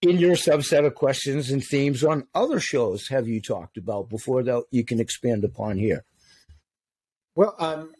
[0.00, 4.42] in your subset of questions and themes on other shows, have you talked about before
[4.44, 6.04] that you can expand upon here?
[7.34, 7.92] Well, um,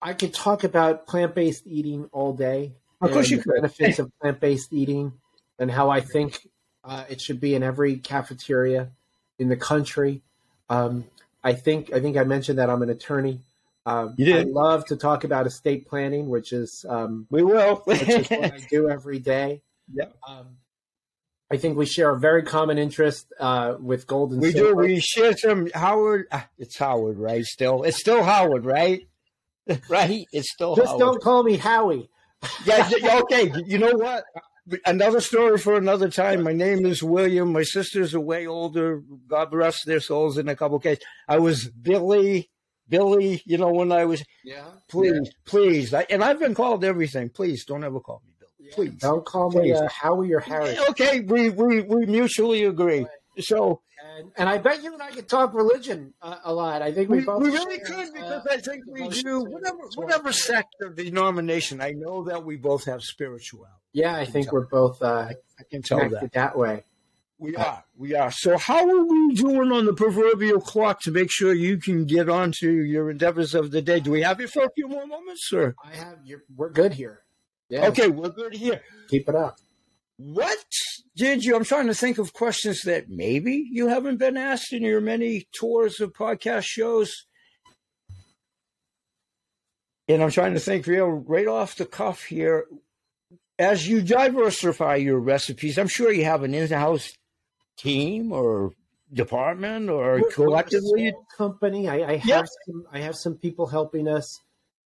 [0.00, 2.74] I could talk about plant based eating all day.
[3.00, 3.54] Of course you the could.
[3.54, 5.12] Benefits of plant based eating
[5.58, 6.46] and how I think
[6.84, 8.90] uh, it should be in every cafeteria
[9.38, 10.22] in the country.
[10.68, 11.04] Um,
[11.42, 13.40] I think I think I mentioned that I'm an attorney.
[13.88, 14.46] Um, You did.
[14.48, 17.76] I love to talk about estate planning, which is um, We will.
[17.84, 19.62] which is what I do every day.
[19.90, 20.04] Yeah.
[20.28, 20.58] Um,
[21.50, 24.58] I think we share a very common interest uh, with gold and we do.
[24.58, 24.82] silver.
[24.82, 26.26] We share some Howard.
[26.30, 27.42] ah, It's Howard, right?
[27.42, 29.08] Still, it's still Howard, right?
[29.88, 30.26] right?
[30.30, 31.00] It's still Just Howard.
[31.00, 32.10] don't call me Howie.
[32.66, 33.50] yeah, yeah, okay.
[33.64, 34.24] You know what?
[34.84, 36.42] Another story for another time.
[36.42, 37.50] My name is William.
[37.50, 39.02] My sisters are way older.
[39.26, 41.02] God rest their souls in a couple of cases.
[41.26, 42.50] I was Billy.
[42.88, 44.64] Billy, you know, when I was, Yeah.
[44.88, 45.92] please, please.
[45.94, 47.28] I, and I've been called everything.
[47.28, 48.48] Please don't ever call me Bill.
[48.72, 48.94] Please.
[49.00, 50.76] Don't call me uh, Howie or Harry.
[50.90, 53.06] Okay, we, we, we mutually agree.
[53.40, 53.82] So
[54.18, 56.82] And, and I bet you and I could talk religion uh, a lot.
[56.82, 57.42] I think we, we, both.
[57.42, 60.34] we really share, could because uh, I think we do whatever whatever faith.
[60.42, 61.80] sect or denomination.
[61.80, 63.72] I know that we both have spirituality.
[63.92, 66.32] Yeah, I think we're both uh, I can tell that.
[66.32, 66.58] that.
[66.58, 66.84] way.
[67.40, 67.84] We are.
[67.96, 68.32] We are.
[68.32, 72.28] So, how are we doing on the proverbial clock to make sure you can get
[72.28, 74.00] on to your endeavors of the day?
[74.00, 75.76] Do we have you for a few more moments, sir?
[75.84, 76.18] I have.
[76.24, 77.22] You're, we're good here.
[77.68, 77.86] Yeah.
[77.88, 78.82] Okay, we're good here.
[79.08, 79.58] Keep it up.
[80.16, 80.64] What
[81.14, 81.54] did you?
[81.54, 85.46] I'm trying to think of questions that maybe you haven't been asked in your many
[85.52, 87.26] tours of podcast shows.
[90.08, 92.66] And I'm trying to think real right off the cuff here.
[93.60, 97.12] As you diversify your recipes, I'm sure you have an in-house
[97.78, 98.72] team or
[99.12, 101.10] department or We're- we're a collectively.
[101.10, 101.88] small company.
[101.88, 102.42] I, I have Yeah.
[102.66, 102.86] some.
[102.92, 104.40] I have some people helping us.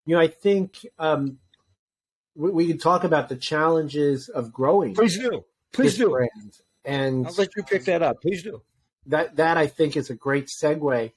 [0.05, 1.39] You know, I think um,
[2.35, 4.93] we, we can talk about the challenges of growing.
[4.95, 5.43] Please do.
[5.73, 6.09] Please do.
[6.09, 6.29] brand.
[6.85, 8.21] And I'll let you pick that up.
[8.21, 8.61] Please do.
[9.07, 11.11] that that I think is a great segue.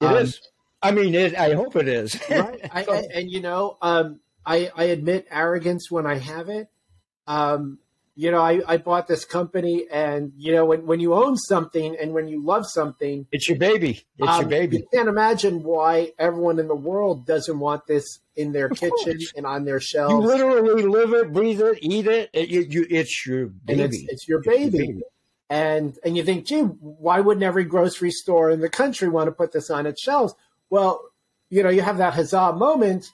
[0.00, 0.34] It is.
[0.36, 0.40] Um,
[0.84, 2.18] I mean, it, I hope it is.
[2.30, 2.60] right?
[2.72, 6.68] I, I, and you know, um, I, I admit arrogance when I have it.
[7.26, 7.78] Um,
[8.14, 11.96] you know, I, I bought this company, and you know, when, when you own something
[11.98, 14.04] and when you love something, it's your baby.
[14.18, 14.78] It's um, your baby.
[14.78, 19.46] You can't imagine why everyone in the world doesn't want this in their kitchen and
[19.46, 20.12] on their shelves.
[20.12, 22.28] You literally live it, breathe it, eat it.
[22.34, 23.96] it you, you, it's your and baby.
[23.96, 25.00] it's, it's your baby.
[25.48, 29.32] And and you think, gee, why wouldn't every grocery store in the country want to
[29.32, 30.34] put this on its shelves?
[30.68, 31.02] Well,
[31.48, 33.06] you know, you have that huzzah moment.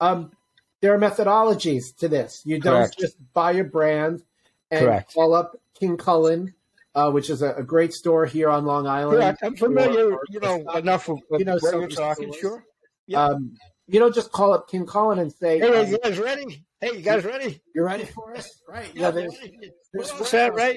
[0.00, 0.32] Um,
[0.80, 2.42] there are methodologies to this.
[2.44, 2.98] You don't Correct.
[2.98, 4.22] just buy a brand
[4.70, 5.14] and Correct.
[5.14, 6.54] call up King Cullen,
[6.94, 9.18] uh, which is a, a great store here on Long Island.
[9.20, 9.38] Correct.
[9.42, 12.32] I'm familiar, or- or- you know, enough of, of You know, what you're talking.
[12.32, 12.40] stores.
[12.40, 12.64] Sure.
[13.06, 13.24] Yeah.
[13.24, 13.56] Um,
[13.88, 16.64] you don't just call up King Cullen and say, Hey, um, you guys ready?
[16.80, 17.60] Hey, you guys ready?
[17.74, 18.90] "You're ready for us?" Right?
[18.94, 19.70] Yeah, there's, ready.
[19.94, 20.76] there's Well right?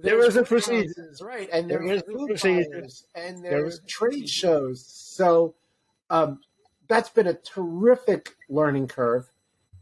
[0.00, 0.90] There There's a procedure.
[1.22, 1.48] right?
[1.52, 2.68] And There there's is food procedure.
[2.72, 4.84] buyers, and There there's is trade shows.
[4.84, 5.54] So
[6.10, 6.40] um,
[6.88, 9.30] that's been a terrific learning curve,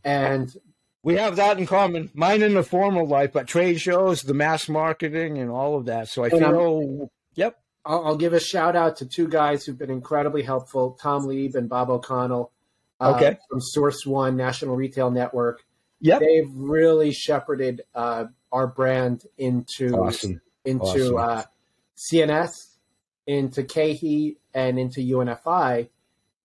[0.04, 0.54] and
[1.02, 2.10] We have that in common.
[2.14, 6.08] Mine in the formal life, but trade shows, the mass marketing, and all of that.
[6.08, 9.90] So I feel, yep, I'll, I'll give a shout out to two guys who've been
[9.90, 12.52] incredibly helpful: Tom Lieb and Bob O'Connell.
[13.00, 13.36] uh, Okay.
[13.50, 15.64] from Source One National Retail Network.
[16.00, 16.20] yep.
[16.20, 20.40] They've really shepherded uh, our brand into Awesome.
[20.64, 21.16] into Awesome.
[21.16, 21.42] uh,
[21.96, 22.76] CNS,
[23.26, 25.88] into KeHE, and into UNFI.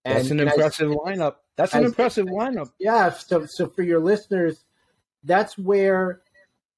[0.07, 1.35] And, That's an impressive lineup.
[1.57, 2.71] That's an as- impressive lineup.
[2.79, 3.11] yeah.
[3.11, 4.63] So, so for your listeners,
[5.23, 6.21] that's where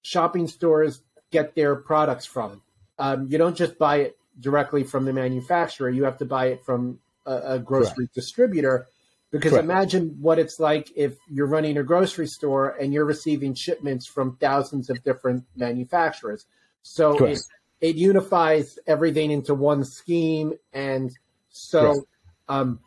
[0.02, 2.62] shopping stores get their products from.
[2.98, 5.90] Um, you don't just buy it directly from the manufacturer.
[5.90, 8.88] You have to buy it from a, a grocery distributor.
[9.32, 9.66] Because Correct.
[9.66, 14.38] imagine what it's like if you're running a grocery store and you're receiving shipments from
[14.38, 16.48] thousands of different manufacturers.
[16.82, 17.40] So it,
[17.80, 20.54] it unifies everything into one scheme.
[20.74, 21.12] And
[21.52, 22.08] so Correct.
[22.48, 22.80] um,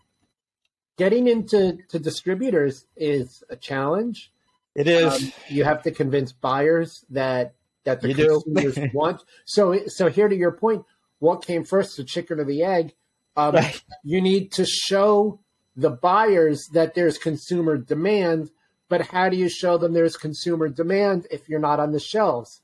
[0.96, 4.32] getting into to distributors is a challenge.
[4.74, 5.22] It is.
[5.22, 8.42] Um, you have to convince buyers that that the You do.
[8.44, 9.22] consumers want.
[9.44, 10.84] So, so here to your point,
[11.18, 12.94] what came first, the chicken or the egg?
[13.36, 13.82] Um, right.
[14.02, 15.40] You need to show
[15.76, 18.50] the buyers that there's consumer demand,
[18.88, 22.61] but how do you show them there's consumer demand if you're not on the shelves?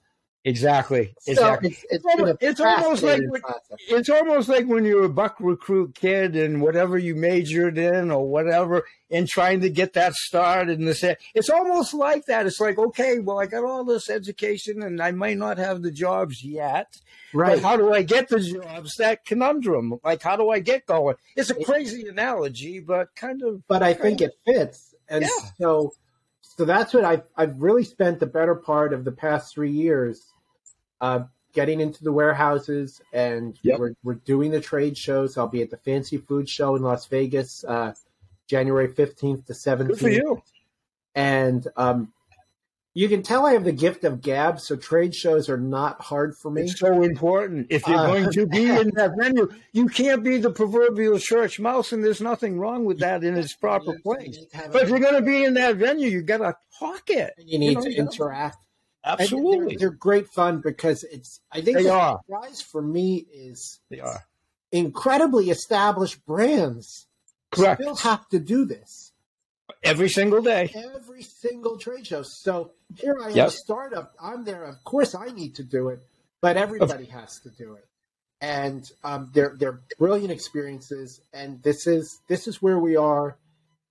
[0.49, 1.15] Exactly.
[1.27, 1.75] Exactly.
[1.75, 2.05] So it's,
[2.41, 3.43] it's, it's almost like when,
[3.89, 8.27] it's almost like when you're a buck recruit kid and whatever you majored in or
[8.27, 11.05] whatever, and trying to get that start and this.
[11.35, 12.47] It's almost like that.
[12.47, 15.91] It's like, okay, well, I got all this education and I might not have the
[15.91, 16.97] jobs yet.
[17.35, 17.57] Right.
[17.57, 18.95] But how do I get the jobs?
[18.97, 20.01] That conundrum.
[20.03, 21.17] Like, how do I get going?
[21.37, 23.67] It's a crazy analogy, but kind of.
[23.69, 25.29] But I think it fits, and yeah.
[25.61, 25.93] so
[26.41, 30.33] so that's what I've, I've really spent the better part of the past three years
[31.01, 31.21] uh,
[31.53, 33.79] getting into the warehouses and yep.
[33.79, 35.37] we're, we're doing the trade shows.
[35.37, 37.95] I'll be at the Fancy Food Show in Las Vegas, uh,
[38.47, 39.89] January 15th to 17th.
[39.89, 40.43] Good for you.
[41.15, 42.13] And um,
[42.95, 46.37] you can tell I have the gift of gab, so trade shows are not hard
[46.37, 46.63] for me.
[46.63, 47.69] It's so important.
[47.71, 51.61] If you're uh, going to be in that venue, you can't be the proverbial church
[51.61, 54.39] mouse, and there's nothing wrong with that in its proper place.
[54.73, 57.35] But if you're going to be in that venue, you got to talk it.
[57.39, 58.59] You need you know, to interact.
[59.05, 61.41] Absolutely, they're, they're, great fun because it's.
[61.53, 62.21] I think they the are.
[62.27, 64.27] surprise for me is they are
[64.73, 67.07] incredibly established brands.
[67.51, 67.81] Correct.
[67.81, 69.13] Still have to do this
[69.83, 70.71] every single day.
[70.75, 72.23] Every single trade show.
[72.23, 73.49] So here I am, yep.
[73.49, 74.15] a startup.
[74.21, 74.65] I'm there.
[74.65, 76.01] Of course, I need to do it,
[76.41, 77.87] but everybody has to do it.
[78.41, 81.21] And um, they're they're brilliant experiences.
[81.33, 83.37] And this is this is where we are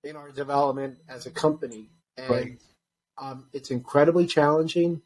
[0.04, 1.90] in our development as a company.
[2.18, 2.62] And right.
[3.18, 5.02] Um, it's incredibly challenging.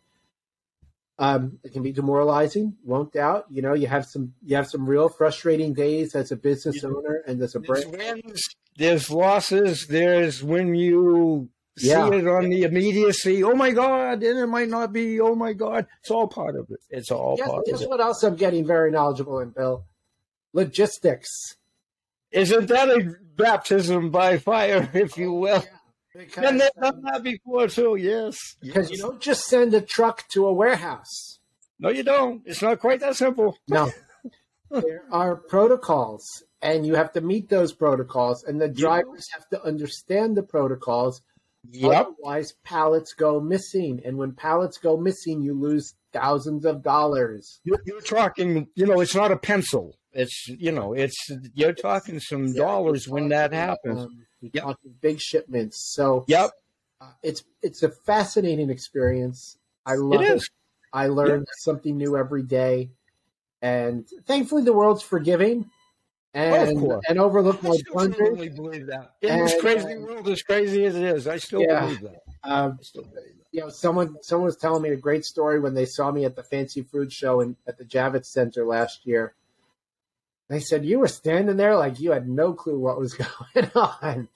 [1.19, 3.45] Um, it can be demoralizing, won't doubt.
[3.49, 7.21] You know, you have some you have some real frustrating days as a business owner
[7.27, 7.95] and as a brand.
[7.95, 8.41] Wins,
[8.75, 9.85] there's losses.
[9.87, 12.09] There's when you yeah.
[12.09, 13.43] see it on the immediacy.
[13.43, 14.23] Oh my God!
[14.23, 15.19] And it might not be.
[15.19, 15.85] Oh my God!
[16.01, 16.79] It's all part of it.
[16.89, 19.85] It's all guess, part guess what else I'm getting very knowledgeable in, Bill?
[20.53, 21.29] Logistics.
[22.31, 25.63] Isn't that a baptism by fire, if you will?
[25.63, 25.77] Yeah.
[26.13, 27.95] Because, and they've done that before too.
[27.95, 28.91] Yes, because yes.
[28.91, 31.39] you don't just send a truck to a warehouse.
[31.79, 32.41] No, you don't.
[32.45, 33.57] It's not quite that simple.
[33.67, 33.91] No,
[34.69, 39.39] there are protocols, and you have to meet those protocols, and the drivers yep.
[39.39, 41.21] have to understand the protocols.
[41.69, 41.91] Yep.
[41.93, 47.61] Otherwise, pallets go missing, and when pallets go missing, you lose thousands of dollars.
[47.63, 49.95] You're, you're talking, you know, it's not a pencil.
[50.13, 54.01] It's you know, it's you're talking some yeah, dollars when that happens.
[54.01, 54.63] Um, yep.
[54.63, 55.93] talking big shipments.
[55.93, 56.51] So yep,
[56.99, 59.57] uh, it's it's a fascinating experience.
[59.85, 60.37] I love it.
[60.37, 60.43] it.
[60.93, 62.91] I learn something new every day,
[63.61, 65.69] and thankfully the world's forgiving
[66.33, 69.15] and oh, and overlook my really believe that.
[69.21, 72.01] In and, this crazy uh, world, as crazy as it is, I still yeah, believe
[72.01, 72.21] that.
[72.43, 73.45] Um, I still believe that.
[73.51, 76.35] You know, someone someone was telling me a great story when they saw me at
[76.35, 79.33] the Fancy Food Show and at the Javits Center last year.
[80.51, 83.13] They said you were standing there like you had no clue what was
[83.53, 84.27] going on,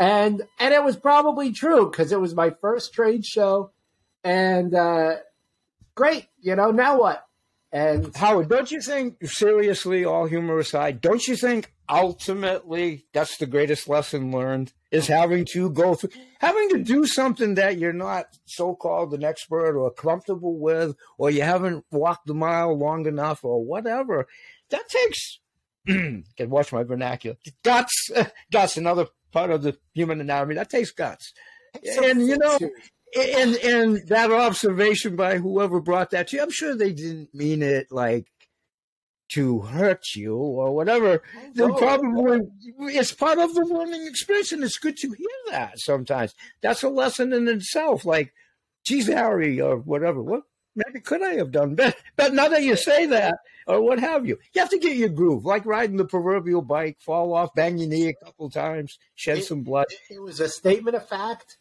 [0.00, 3.70] and and it was probably true because it was my first trade show,
[4.24, 5.18] and uh,
[5.94, 6.72] great, you know.
[6.72, 7.24] Now what?
[7.72, 13.46] And Howard, don't you think, seriously, all humor aside, don't you think ultimately that's the
[13.46, 18.26] greatest lesson learned is having to go through, having to do something that you're not
[18.44, 23.44] so called an expert or comfortable with, or you haven't walked the mile long enough
[23.44, 24.26] or whatever.
[24.70, 25.38] That takes,
[26.36, 28.10] can watch my vernacular, guts,
[28.52, 30.54] guts, another part of the human anatomy.
[30.54, 31.32] That takes guts.
[32.02, 32.58] And, you know,
[33.16, 37.62] and and that observation by whoever brought that to you, I'm sure they didn't mean
[37.62, 38.26] it like
[39.32, 41.22] to hurt you or whatever.
[41.54, 42.40] They probably
[42.78, 46.34] it's part of the learning experience, and it's good to hear that sometimes.
[46.62, 48.04] That's a lesson in itself.
[48.04, 48.32] Like,
[48.84, 50.22] geez, Harry, or whatever.
[50.22, 50.42] What
[50.86, 51.96] maybe could I have done better?
[52.16, 53.34] But now that you say that,
[53.66, 56.98] or what have you, you have to get your groove, like riding the proverbial bike,
[57.00, 59.86] fall off, bang your knee a couple times, shed it, some blood.
[60.10, 61.56] It was a statement of fact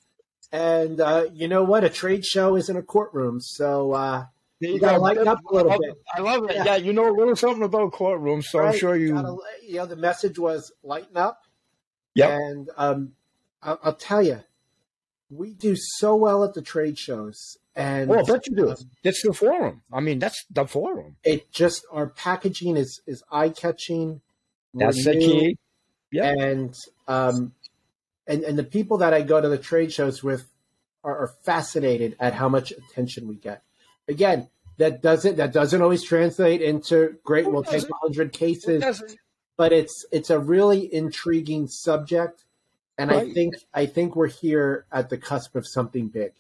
[0.52, 1.84] and uh, you know what?
[1.84, 4.26] A trade show isn't a courtroom, so uh,
[4.60, 5.96] you got to lighten up a little bit.
[6.16, 6.56] I love it.
[6.56, 6.64] Yeah.
[6.66, 6.76] yeah.
[6.78, 8.74] you know a little something about courtrooms, so right.
[8.74, 9.14] I'm sure you.
[9.14, 11.44] Gotta, you know, the message was lighten up.
[12.16, 12.36] Yeah.
[12.36, 13.12] And um,
[13.62, 14.42] I'll, I'll, tell you,
[15.30, 17.58] we do so well at the trade shows.
[17.80, 18.70] And oh, I bet you do.
[18.72, 18.76] Um,
[19.06, 19.84] it's the forum.
[19.94, 21.16] I mean, that's the forum.
[21.24, 24.20] It just our packaging is is eye catching.
[24.74, 25.58] That's the key.
[26.12, 26.30] Yeah.
[26.30, 26.76] And
[27.08, 27.54] um,
[28.28, 30.46] and and the people that I go to the trade shows with
[31.06, 33.64] are, are fascinated at how much attention we get.
[34.10, 37.50] Again, that doesn't that doesn't always translate into great.
[37.50, 39.02] we'll take hundred cases,
[39.56, 42.44] but it's it's a really intriguing subject,
[42.98, 43.28] and right.
[43.28, 46.34] I think I think we're here at the cusp of something big.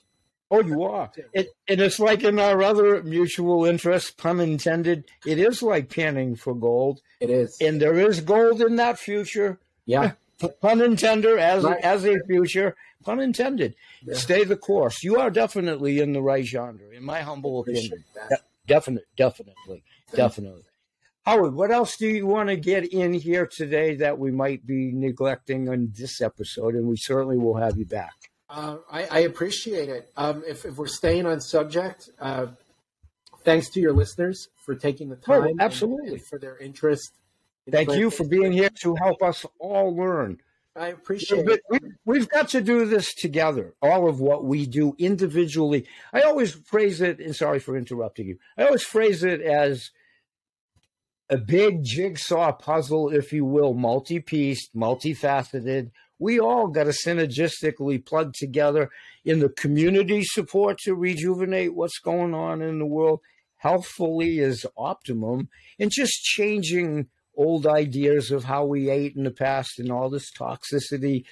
[0.52, 1.12] Oh, you are.
[1.34, 5.06] It, and it's like in our other mutual interest, pun intended.
[5.26, 7.02] It is like panning for gold.
[7.20, 9.60] It is, and there is gold in that future.
[9.86, 10.14] Yeah,
[10.62, 11.80] pun intended as right.
[11.82, 12.76] as a future.
[13.04, 13.76] Pun intended.
[14.04, 14.16] Yeah.
[14.16, 15.04] Stay the course.
[15.04, 18.04] You are definitely in the right genre, in my humble opinion.
[18.30, 20.16] De- definite, definitely, Thanks.
[20.16, 20.64] definitely.
[21.26, 24.92] Howard, what else do you want to get in here today that we might be
[24.94, 26.74] neglecting on this episode?
[26.76, 28.29] And we certainly will have you back.
[28.50, 30.12] Uh, I, I, appreciate it.
[30.18, 32.48] Um, if, if, we're staying on subject, uh,
[33.44, 35.44] thanks to your listeners for taking the time.
[35.44, 36.18] Oh, absolutely.
[36.18, 37.12] For their interest.
[37.70, 40.40] Thank you for being here to help us all learn.
[40.76, 41.62] I appreciate it.
[42.06, 45.86] We, have got to do this together, all of what we do individually.
[46.14, 49.92] I always phrase it, and sorry for interrupting you, I always phrase it as
[51.30, 58.06] a big jigsaw puzzle, if you will, multi pieced, multifaceted we all got to synergistically
[58.06, 58.90] plug together
[59.24, 63.22] in the community support to rejuvenate what's going on in the world.
[63.58, 65.50] Healthfully is optimum,
[65.80, 70.32] and just changing old ideas of how we ate in the past and all this
[70.32, 71.24] toxicity,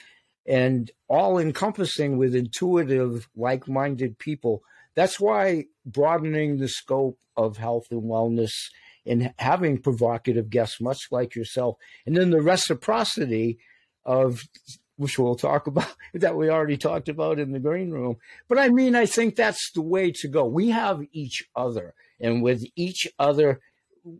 [0.45, 4.63] and all encompassing with intuitive, like minded people.
[4.95, 8.51] That's why broadening the scope of health and wellness
[9.05, 13.59] and having provocative guests, much like yourself, and then the reciprocity
[14.07, 14.47] of
[14.95, 18.17] which we'll talk about that we already talked about in the green room.
[18.47, 20.45] But I mean, I think that's the way to go.
[20.45, 23.61] We have each other, and with each other,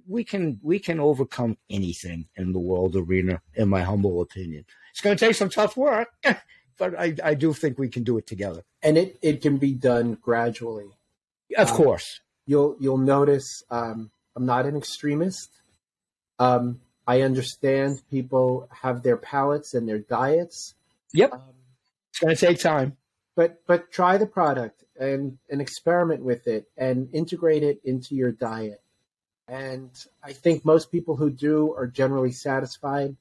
[0.07, 3.41] we can we can overcome anything in the world arena.
[3.55, 6.09] In my humble opinion, it's going to take some tough work,
[6.77, 8.63] but I, I do think we can do it together.
[8.83, 10.91] And it, it can be done gradually.
[11.57, 15.49] Of um, course, you'll you'll notice um, I'm not an extremist.
[16.39, 20.75] Um, I understand people have their palates and their diets.
[21.13, 21.33] Yep.
[21.33, 21.41] Um,
[22.09, 22.97] it's going to take time.
[23.35, 28.31] But but try the product and and experiment with it and integrate it into your
[28.31, 28.81] diet.
[29.47, 29.89] And
[30.21, 33.15] I think most people who do are generally satisfied.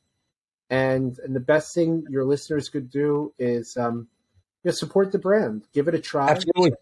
[0.68, 4.09] And and the best thing your listeners could do is um,
[4.64, 6.30] you know, support the brand, give it a try.
[6.30, 6.72] Absolutely.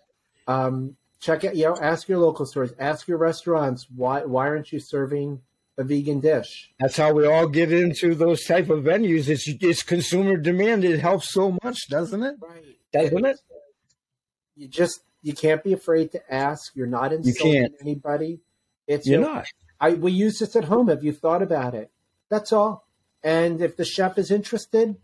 [0.47, 1.55] Um, check it.
[1.55, 5.43] You know, ask your local stores, ask your restaurants why why aren't you serving
[5.77, 6.71] a vegan dish.
[6.79, 9.29] That's how we all get into those type of venues.
[9.29, 10.85] It's it's consumer demand.
[10.85, 12.37] It helps so much, doesn't it?
[12.41, 12.79] Right.
[12.93, 13.41] Doesn't it?
[14.57, 16.75] You just you can't be afraid to ask.
[16.75, 18.41] You're not insulting anybody.
[18.87, 19.47] It's you're not.
[19.81, 20.89] I we use this at home.
[20.89, 21.91] Have you thought about it?
[22.31, 22.87] That's all.
[23.23, 24.97] And if the chef is interested,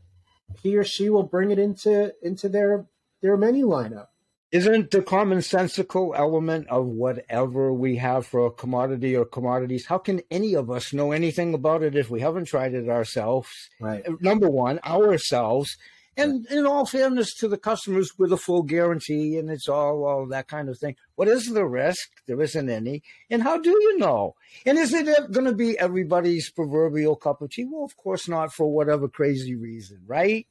[0.63, 2.87] he or she will bring it into into their
[3.23, 4.09] their menu lineup
[4.53, 10.21] isn't the commonsensical element of whatever we have for a commodity or commodities how can
[10.31, 13.49] any of us know anything about it if we haven't tried it ourselves?
[13.81, 14.07] Right.
[14.07, 15.77] Uh, number one ourselves.
[16.17, 20.27] And in all fairness to the customers with a full guarantee and it's all all
[20.27, 22.09] that kind of thing what is the risk?
[22.27, 23.03] There isn't any.
[23.31, 24.35] And how do you know?
[24.67, 27.67] And is it going to be everybody's proverbial cup of tea?
[27.71, 30.47] Well of course not for whatever crazy reason right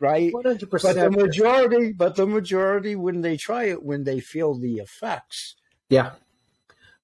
[0.00, 0.32] right?
[0.32, 0.96] One hundred percent.
[0.96, 5.56] But the majority, but the majority, when they try it, when they feel the effects,
[5.88, 6.12] yeah.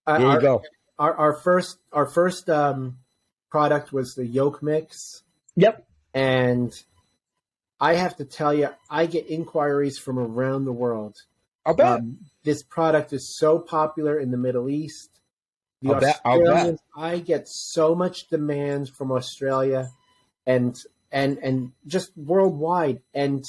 [0.06, 0.62] Uh, there you our, go.
[0.98, 2.98] Our, our first our first um,
[3.50, 5.22] product was the yolk mix.
[5.56, 5.86] Yep.
[6.12, 6.72] And
[7.80, 11.16] I have to tell you, I get inquiries from around the world.
[11.66, 12.00] I'll bet.
[12.00, 15.10] Um, this product is so popular in the Middle East.
[15.82, 16.20] The I'll bet.
[16.24, 16.76] I'll bet.
[16.96, 19.90] I get so much demand from Australia,
[20.46, 20.78] and
[21.14, 23.44] and and just worldwide and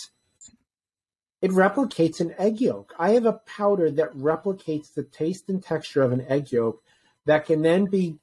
[1.42, 2.94] it replicates an egg yolk.
[2.98, 6.82] I have a powder that replicates the taste and texture of an egg yolk
[7.26, 8.18] that can then be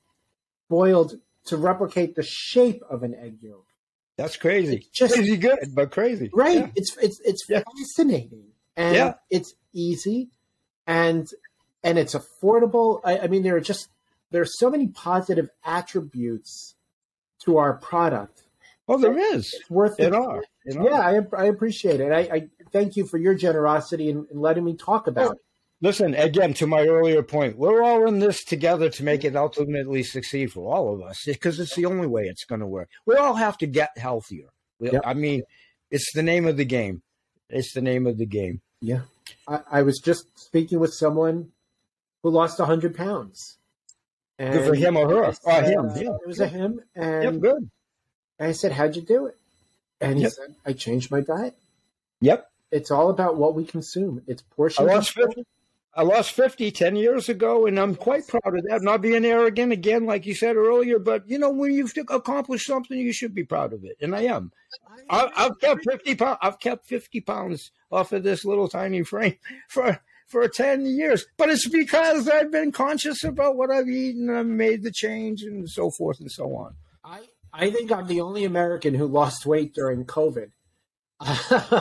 [0.70, 1.14] boiled
[1.46, 3.66] to replicate the shape of an egg yolk.
[4.16, 4.76] That's crazy.
[4.76, 6.30] It's just crazy good, but crazy.
[6.32, 6.58] Right.
[6.58, 6.70] Yeah.
[6.76, 7.62] It's it's it's yeah.
[7.78, 8.44] fascinating.
[8.76, 9.14] And yeah.
[9.28, 10.30] it's easy
[10.86, 11.28] and
[11.82, 13.00] and it's affordable.
[13.04, 13.88] I, I mean there are just
[14.30, 16.76] there are so many positive attributes
[17.44, 18.41] to our product
[18.88, 19.54] Oh, there is.
[19.54, 20.14] It's worth it.
[20.14, 20.42] Are.
[20.66, 22.12] yeah, I, I appreciate it.
[22.12, 25.38] I, I, thank you for your generosity in, in letting me talk about it.
[25.80, 30.02] Listen, again, to my earlier point, we're all in this together to make it ultimately
[30.02, 32.88] succeed for all of us because it's the only way it's going to work.
[33.04, 34.48] We all have to get healthier.
[34.78, 35.02] We, yep.
[35.04, 35.42] I mean,
[35.90, 37.02] it's the name of the game.
[37.48, 38.60] It's the name of the game.
[38.80, 39.02] Yeah.
[39.48, 41.50] I, I was just speaking with someone
[42.22, 43.58] who lost 100 pounds.
[44.38, 45.32] And good for him or her.
[45.46, 45.90] oh, him.
[45.96, 46.10] Yeah.
[46.10, 46.80] It was a him.
[46.94, 47.70] And yep, good
[48.38, 49.36] and I said, How'd you do it?
[50.00, 50.32] And he yep.
[50.32, 51.56] said, I changed my diet.
[52.20, 52.50] Yep.
[52.70, 54.22] It's all about what we consume.
[54.26, 54.88] It's portion.
[54.88, 55.44] I lost 50,
[55.94, 58.80] I lost 50 10 years ago, and I'm quite proud of that.
[58.82, 62.98] Not being arrogant again, like you said earlier, but you know, when you've accomplished something,
[62.98, 64.52] you should be proud of it, and I am.
[65.10, 66.38] I, I've kept 50 pounds.
[66.40, 69.36] I've kept 50 pounds off of this little tiny frame
[69.68, 74.30] for for 10 years, but it's because I've been conscious about what I've eaten.
[74.30, 76.74] I've made the change, and so forth and so on.
[77.04, 77.20] I
[77.52, 80.50] I think I'm the only American who lost weight during COVID.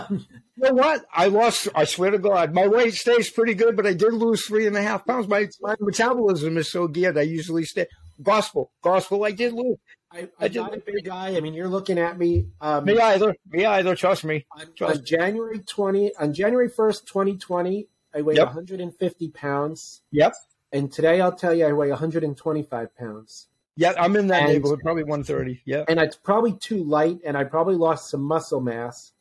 [0.09, 0.19] you
[0.57, 1.05] know what?
[1.13, 1.67] I lost.
[1.73, 4.77] I swear to God, my weight stays pretty good, but I did lose three and
[4.77, 5.27] a half pounds.
[5.27, 7.17] My, my metabolism is so geared.
[7.17, 7.87] I usually stay
[8.21, 9.23] gospel, gospel.
[9.23, 9.77] I did lose.
[10.13, 11.37] I, did, not a big guy.
[11.37, 12.47] I mean, you're looking at me.
[12.59, 13.33] Um, me either.
[13.49, 13.95] Me either.
[13.95, 14.45] Trust me.
[14.75, 18.47] Trust on, January 20, on January 1st, 2020, I weighed yep.
[18.47, 20.01] 150 pounds.
[20.11, 20.33] Yep.
[20.73, 23.47] And today, I'll tell you, I weigh 125 pounds.
[23.75, 25.61] Yeah, I'm in that and, neighborhood, probably 130.
[25.65, 25.85] Yeah.
[25.87, 29.13] And it's probably too light, and I probably lost some muscle mass.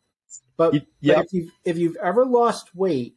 [0.57, 1.17] But, yep.
[1.17, 3.15] but if you've if you've ever lost weight,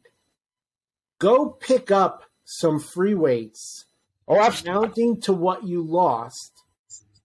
[1.18, 3.84] go pick up some free weights,
[4.26, 6.52] oh, amounting to what you lost,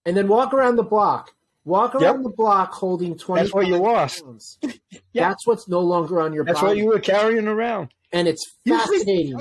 [0.04, 1.32] and then walk around the block.
[1.64, 2.22] Walk around yep.
[2.22, 3.42] the block holding twenty.
[3.42, 4.24] That's what you lost.
[4.62, 5.00] yep.
[5.14, 6.44] That's what's no longer on your.
[6.44, 6.68] That's body.
[6.68, 7.88] what you were carrying around.
[8.12, 9.40] And it's fascinating.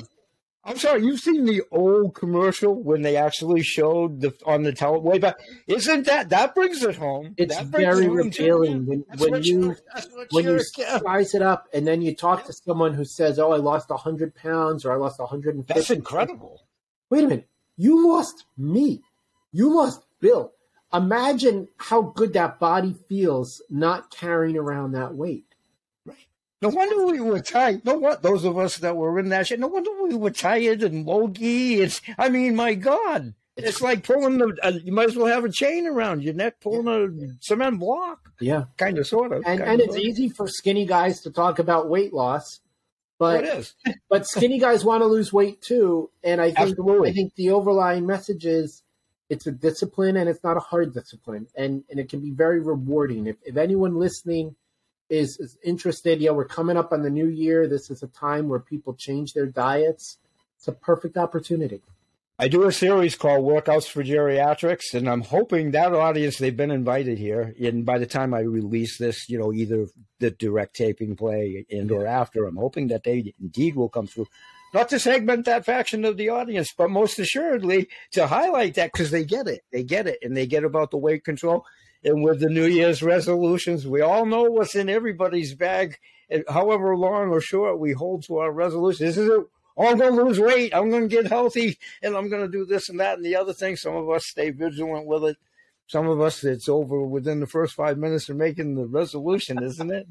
[0.70, 5.00] I'm sorry, you've seen the old commercial when they actually showed the on the tele
[5.00, 5.40] way back.
[5.66, 7.34] Isn't that that brings it home?
[7.38, 9.76] It's very it revealing when, when you
[10.30, 13.58] when you size it up and then you talk to someone who says, "Oh, I
[13.58, 16.62] lost hundred pounds" or "I lost 150." That's incredible.
[17.10, 19.02] Wait a minute, you lost me,
[19.52, 20.54] you lost Bill.
[20.94, 25.49] Imagine how good that body feels not carrying around that weight.
[26.62, 27.86] No wonder we were tired.
[27.86, 29.60] No what those of us that were in that shit.
[29.60, 31.76] No wonder we were tired and logy.
[31.76, 34.58] It's I mean, my God, it's like pulling the.
[34.62, 38.32] Uh, you might as well have a chain around your neck, pulling a cement block.
[38.40, 39.44] Yeah, kind of, sort of.
[39.46, 40.02] And, and it's of.
[40.02, 42.60] easy for skinny guys to talk about weight loss,
[43.18, 43.76] but it is.
[44.10, 46.10] but skinny guys want to lose weight too.
[46.24, 47.10] And I think Absolutely.
[47.10, 48.84] I think the overlying message is
[49.30, 52.60] it's a discipline and it's not a hard discipline, and and it can be very
[52.60, 53.28] rewarding.
[53.28, 54.56] If if anyone listening
[55.10, 57.68] is, is interested, yeah, we're coming up on the new year.
[57.68, 60.18] This is a time where people change their diets.
[60.58, 61.82] It's a perfect opportunity.
[62.42, 66.72] I do a series called Workouts for Geriatrics, and I'm hoping that audience they've been
[66.72, 67.54] invited here.
[67.62, 69.88] And by the time I release this, you know, either
[70.20, 74.28] the direct taping play and or after, I'm hoping that they indeed will come through.
[74.74, 79.12] Not to segment that faction of the audience, but most assuredly to highlight that because
[79.12, 79.62] they get it.
[79.74, 81.66] They get it, and they get about the weight control.
[82.04, 85.98] And with the New Year's resolutions, we all know what's in everybody's bag.
[86.30, 89.46] And however long or short we hold to our resolutions, this is it.
[89.78, 90.76] Oh, I'm going to lose weight.
[90.76, 93.38] I'm going to get healthy, and I'm going to do this and that and the
[93.38, 93.78] other thing.
[93.78, 95.38] Some of us stay vigilant with it.
[95.88, 99.92] Some of us, it's over within the first five minutes of making the resolution, isn't
[99.92, 100.08] it?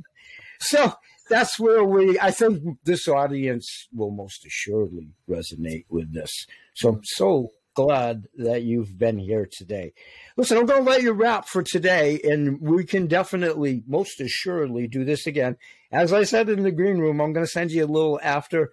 [0.59, 0.95] So
[1.29, 2.19] that's where we.
[2.19, 6.47] I think this audience will most assuredly resonate with this.
[6.75, 9.93] So I'm so glad that you've been here today.
[10.37, 14.89] Listen, I'm going to let you wrap for today, and we can definitely, most assuredly,
[14.89, 15.57] do this again.
[15.93, 18.73] As I said in the green room, I'm going to send you a little after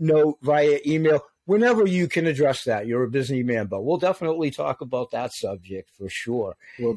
[0.00, 2.88] note via email whenever you can address that.
[2.88, 6.56] You're a busy man, but we'll definitely talk about that subject for sure.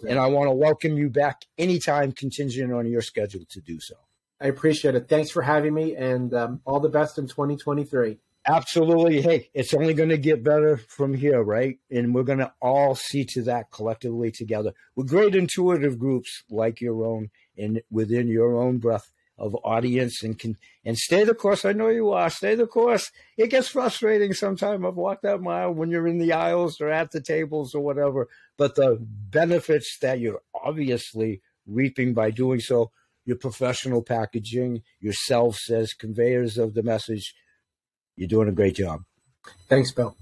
[0.10, 3.94] And I want to welcome you back anytime contingent on your schedule to do so.
[4.42, 5.08] I appreciate it.
[5.08, 8.18] Thanks for having me, and um, all the best in 2023.
[8.46, 9.22] Absolutely.
[9.22, 11.78] Hey, it's only going to get better from here, right?
[11.90, 16.82] And we're going to all see to that collectively together with great intuitive groups like
[16.82, 21.64] your own and within your own breath of audience and can and stay the course.
[21.64, 22.30] I know you are.
[22.30, 23.12] Stay the course.
[23.38, 24.84] It gets frustrating sometimes.
[24.86, 28.28] I've walked that mile when you're in the aisles or at the tables or whatever.
[28.58, 32.92] But the benefits that you're obviously reaping by doing so,
[33.26, 37.34] your professional packaging, yourselves as conveyors of the message,
[38.16, 39.02] you're doing a great job.
[39.68, 40.16] Thanks, Bill.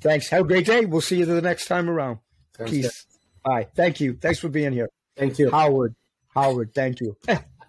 [0.00, 0.28] Thanks.
[0.30, 0.84] Have a great day.
[0.84, 2.18] We'll see you the next time around.
[2.56, 3.06] Sounds Peace.
[3.42, 3.50] Good.
[3.50, 3.68] Bye.
[3.74, 4.14] Thank you.
[4.14, 4.90] Thanks for being here.
[5.16, 5.50] Thank you.
[5.50, 5.94] Howard.
[6.34, 7.16] Howard, thank you.